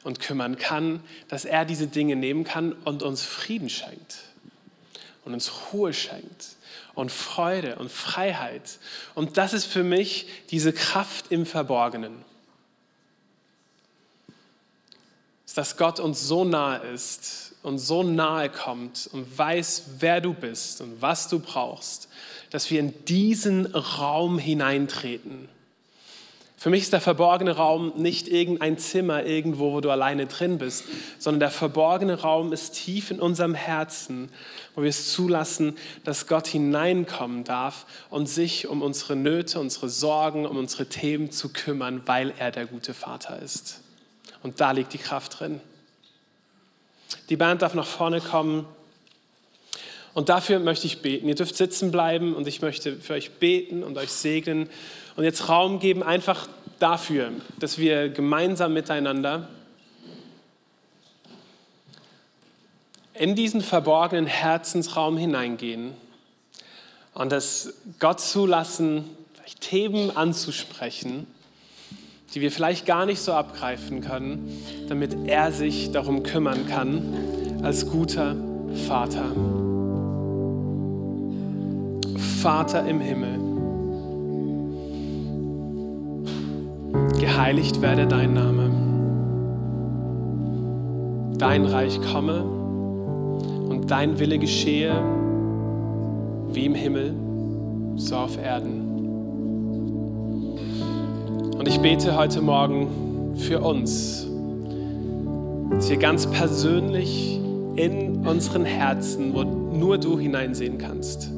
und 0.05 0.21
kümmern 0.21 0.57
kann, 0.57 1.03
dass 1.29 1.45
er 1.45 1.65
diese 1.65 1.89
Dinge 1.89 2.15
nehmen 2.15 2.45
kann 2.45 2.73
und 2.73 3.03
uns 3.03 3.23
Frieden 3.23 3.69
schenkt 3.69 4.19
und 5.25 5.33
uns 5.33 5.51
Ruhe 5.73 5.93
schenkt 5.93 6.57
und 6.95 7.11
Freude 7.11 7.77
und 7.77 7.91
Freiheit. 7.91 8.79
Und 9.15 9.37
das 9.37 9.53
ist 9.53 9.65
für 9.65 9.83
mich 9.83 10.27
diese 10.51 10.73
Kraft 10.73 11.33
im 11.33 11.47
Verborgenen. 11.47 12.25
Dass 15.55 15.77
Gott 15.77 16.01
uns 16.01 16.27
so 16.27 16.45
nahe 16.45 16.81
ist 16.89 17.55
und 17.63 17.79
so 17.79 18.03
nahe 18.03 18.51
kommt 18.51 19.09
und 19.13 19.39
weiß, 19.39 19.85
wer 20.01 20.21
du 20.21 20.35
bist 20.35 20.81
und 20.81 21.01
was 21.01 21.29
du 21.29 21.39
brauchst, 21.39 22.09
dass 22.51 22.71
wir 22.71 22.81
in 22.81 23.05
diesen 23.05 23.67
Raum 23.67 24.39
hineintreten. 24.39 25.49
Für 26.65 26.71
mich 26.71 26.85
ist 26.85 26.95
der 26.95 27.03
verborgene 27.03 27.57
Raum 27.57 27.93
nicht 27.97 28.27
irgendein 28.27 28.79
Zimmer 28.79 29.27
irgendwo, 29.27 29.75
wo 29.75 29.83
du 29.83 29.91
alleine 29.91 30.25
drin 30.25 30.57
bist, 30.57 30.85
sondern 31.19 31.41
der 31.41 31.51
verborgene 31.51 32.23
Raum 32.23 32.55
ist 32.55 32.71
tief 32.71 33.11
in 33.11 33.21
unserem 33.21 33.53
Herzen, 33.53 34.31
wo 34.75 34.81
wir 34.81 34.89
es 34.89 35.13
zulassen, 35.13 35.77
dass 36.05 36.27
Gott 36.27 36.47
hineinkommen 36.47 37.45
darf 37.45 37.85
und 38.09 38.31
sich 38.31 38.67
um 38.67 38.81
unsere 38.81 39.15
Nöte, 39.15 39.61
unsere 39.61 39.91
Sorgen, 39.91 40.47
um 40.47 40.57
unsere 40.57 40.87
Themen 40.87 41.31
zu 41.31 41.51
kümmern, 41.51 42.01
weil 42.07 42.33
er 42.39 42.51
der 42.51 42.65
gute 42.65 42.95
Vater 42.95 43.43
ist. 43.43 43.83
Und 44.43 44.59
da 44.59 44.71
liegt 44.71 44.95
die 44.95 44.99
Kraft 44.99 45.41
drin. 45.41 45.61
Die 47.29 47.37
Band 47.37 47.61
darf 47.61 47.75
nach 47.75 47.87
vorne 47.87 48.23
kommen. 48.23 48.65
Und 50.15 50.31
dafür 50.31 50.61
möchte 50.61 50.87
ich 50.87 51.03
beten. 51.03 51.29
Ihr 51.29 51.35
dürft 51.35 51.57
sitzen 51.57 51.91
bleiben 51.91 52.35
und 52.35 52.49
ich 52.49 52.63
möchte 52.63 52.97
für 52.97 53.13
euch 53.13 53.33
beten 53.33 53.83
und 53.83 53.99
euch 53.99 54.13
segnen 54.13 54.71
und 55.17 55.25
jetzt 55.25 55.49
Raum 55.49 55.79
geben, 55.79 56.03
einfach 56.03 56.49
dafür, 56.79 57.33
dass 57.59 57.79
wir 57.79 58.09
gemeinsam 58.09 58.73
miteinander 58.73 59.49
in 63.15 63.35
diesen 63.37 63.61
verborgenen 63.61 64.27
Herzensraum 64.27 65.17
hineingehen 65.17 65.93
und 67.15 67.31
dass 67.31 67.75
Gott 68.01 68.21
zulassen, 68.21 69.09
Themen 69.61 70.15
anzusprechen, 70.15 71.27
die 72.35 72.41
wir 72.41 72.53
vielleicht 72.53 72.85
gar 72.85 73.07
nicht 73.07 73.21
so 73.21 73.33
abgreifen 73.33 74.03
können, 74.03 74.63
damit 74.89 75.17
er 75.27 75.53
sich 75.53 75.91
darum 75.91 76.23
kümmern 76.23 76.67
kann 76.69 77.61
als 77.63 77.89
guter 77.89 78.37
Vater. 78.87 79.25
Vater 82.43 82.87
im 82.87 83.01
Himmel, 83.01 83.44
geheiligt 87.19 87.81
werde 87.83 88.07
dein 88.07 88.35
Name, 88.35 88.71
dein 91.39 91.65
Reich 91.65 92.01
komme 92.13 92.43
und 93.69 93.91
dein 93.91 94.19
Wille 94.19 94.39
geschehe, 94.39 94.95
wie 96.53 96.67
im 96.67 96.75
Himmel, 96.75 97.15
so 97.97 98.17
auf 98.17 98.37
Erden. 98.43 98.83
Und 101.59 101.69
ich 101.69 101.81
bete 101.81 102.17
heute 102.17 102.43
Morgen 102.43 103.35
für 103.37 103.61
uns, 103.61 104.27
dass 105.71 105.91
wir 105.91 105.97
ganz 105.97 106.27
persönlich 106.27 107.41
in 107.77 108.27
unseren 108.27 108.65
Herzen, 108.65 109.35
wo 109.35 109.43
nur 109.43 109.99
du 109.99 110.19
hineinsehen 110.19 110.79
kannst, 110.79 111.31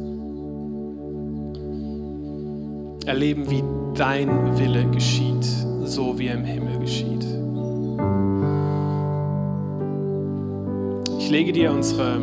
erleben, 3.06 3.50
wie 3.50 3.62
dein 3.96 4.58
Wille 4.58 4.84
geschieht, 4.90 5.44
so 5.84 6.18
wie 6.18 6.26
er 6.26 6.34
im 6.34 6.44
Himmel 6.44 6.78
geschieht. 6.78 7.24
Ich 11.18 11.30
lege 11.30 11.52
dir 11.52 11.72
unsere 11.72 12.20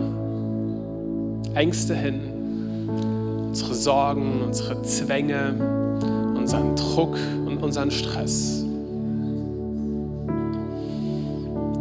Ängste 1.56 1.96
hin, 1.96 2.22
unsere 3.48 3.74
Sorgen, 3.74 4.42
unsere 4.44 4.82
Zwänge, 4.84 5.56
unseren 6.38 6.76
Druck 6.76 7.18
und 7.46 7.58
unseren 7.58 7.92
Stress. 7.92 8.64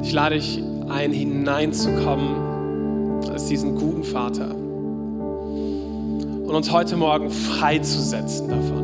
Ich 0.03 0.13
lade 0.13 0.37
dich 0.37 0.63
ein, 0.89 1.13
hineinzukommen 1.13 2.37
hast, 3.31 3.49
diesen 3.51 3.75
guten 3.75 4.05
Vater. 4.05 4.55
Und 4.55 6.51
uns 6.51 6.71
heute 6.73 6.97
Morgen 6.97 7.31
freizusetzen 7.31 8.49
davon. 8.49 8.82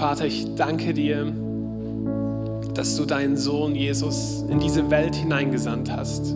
Vater, 0.00 0.24
ich 0.24 0.54
danke 0.54 0.94
dir, 0.94 1.30
dass 2.72 2.96
du 2.96 3.04
deinen 3.04 3.36
Sohn 3.36 3.74
Jesus 3.74 4.42
in 4.48 4.58
diese 4.58 4.90
Welt 4.90 5.14
hineingesandt 5.14 5.92
hast. 5.92 6.34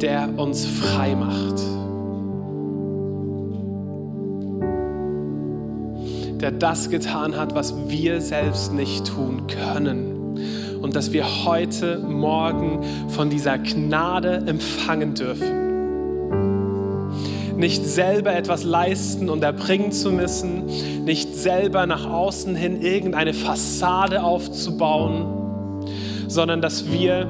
Der 0.00 0.30
uns 0.34 0.64
frei 0.64 1.14
macht. 1.14 1.60
Der 6.40 6.50
das 6.50 6.88
getan 6.88 7.36
hat, 7.36 7.54
was 7.54 7.74
wir 7.86 8.22
selbst 8.22 8.72
nicht 8.72 9.08
tun 9.08 9.46
können. 9.46 10.38
Und 10.80 10.96
dass 10.96 11.12
wir 11.12 11.44
heute 11.44 11.98
Morgen 11.98 12.82
von 13.08 13.28
dieser 13.28 13.58
Gnade 13.58 14.42
empfangen 14.46 15.12
dürfen 15.12 15.67
nicht 17.58 17.84
selber 17.84 18.34
etwas 18.34 18.62
leisten 18.62 19.28
und 19.28 19.42
erbringen 19.42 19.90
zu 19.90 20.12
müssen, 20.12 21.04
nicht 21.04 21.34
selber 21.34 21.86
nach 21.86 22.08
außen 22.08 22.54
hin 22.54 22.80
irgendeine 22.80 23.34
Fassade 23.34 24.22
aufzubauen, 24.22 25.26
sondern 26.28 26.62
dass 26.62 26.90
wir 26.92 27.28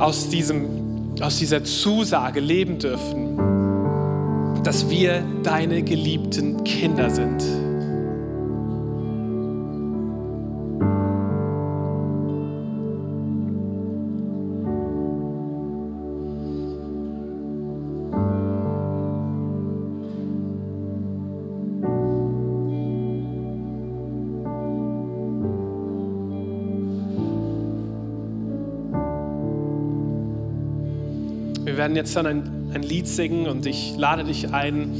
aus, 0.00 0.28
diesem, 0.28 1.14
aus 1.20 1.38
dieser 1.38 1.62
Zusage 1.62 2.40
leben 2.40 2.80
dürfen, 2.80 3.38
dass 4.64 4.90
wir 4.90 5.22
deine 5.44 5.82
geliebten 5.84 6.64
Kinder 6.64 7.10
sind. 7.10 7.65
Werden 31.86 31.94
jetzt 31.94 32.16
dann 32.16 32.26
ein, 32.26 32.72
ein 32.74 32.82
Lied 32.82 33.06
singen 33.06 33.46
und 33.46 33.64
ich 33.64 33.94
lade 33.96 34.24
dich 34.24 34.52
ein, 34.52 34.90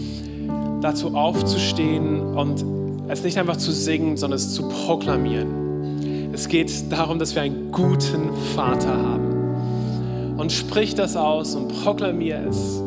dazu 0.81 1.16
aufzustehen 1.16 2.20
und 2.20 2.64
es 3.09 3.25
nicht 3.25 3.38
einfach 3.38 3.57
zu 3.57 3.72
singen, 3.72 4.16
sondern 4.16 4.37
es 4.37 4.55
zu 4.55 4.68
proklamieren. 4.68 6.31
Es 6.33 6.46
geht 6.46 6.92
darum, 6.92 7.18
dass 7.18 7.35
wir 7.35 7.42
einen 7.42 7.72
guten 7.72 8.31
Vater 8.55 8.96
haben. 8.96 10.37
Und 10.38 10.53
sprich 10.53 10.94
das 10.94 11.16
aus 11.16 11.57
und 11.57 11.66
proklamier 11.83 12.46
es 12.49 12.81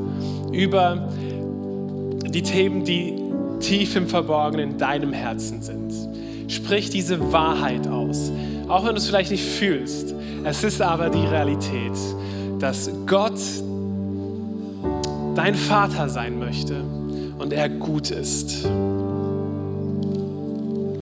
über 0.53 1.09
die 2.29 2.41
Themen, 2.41 2.85
die 2.85 3.15
tief 3.59 3.97
im 3.97 4.07
Verborgenen 4.07 4.71
in 4.71 4.77
deinem 4.77 5.11
Herzen 5.11 5.61
sind. 5.61 5.91
Sprich 6.47 6.89
diese 6.89 7.33
Wahrheit 7.33 7.85
aus, 7.85 8.31
auch 8.69 8.85
wenn 8.85 8.91
du 8.91 9.01
es 9.01 9.07
vielleicht 9.07 9.31
nicht 9.31 9.43
fühlst. 9.43 10.15
Es 10.45 10.63
ist 10.63 10.81
aber 10.81 11.09
die 11.09 11.25
Realität, 11.25 11.91
dass 12.59 12.89
Gott 13.05 13.37
dein 15.39 15.55
Vater 15.55 16.09
sein 16.09 16.37
möchte 16.37 16.83
und 17.37 17.53
er 17.53 17.69
gut 17.69 18.11
ist. 18.11 18.67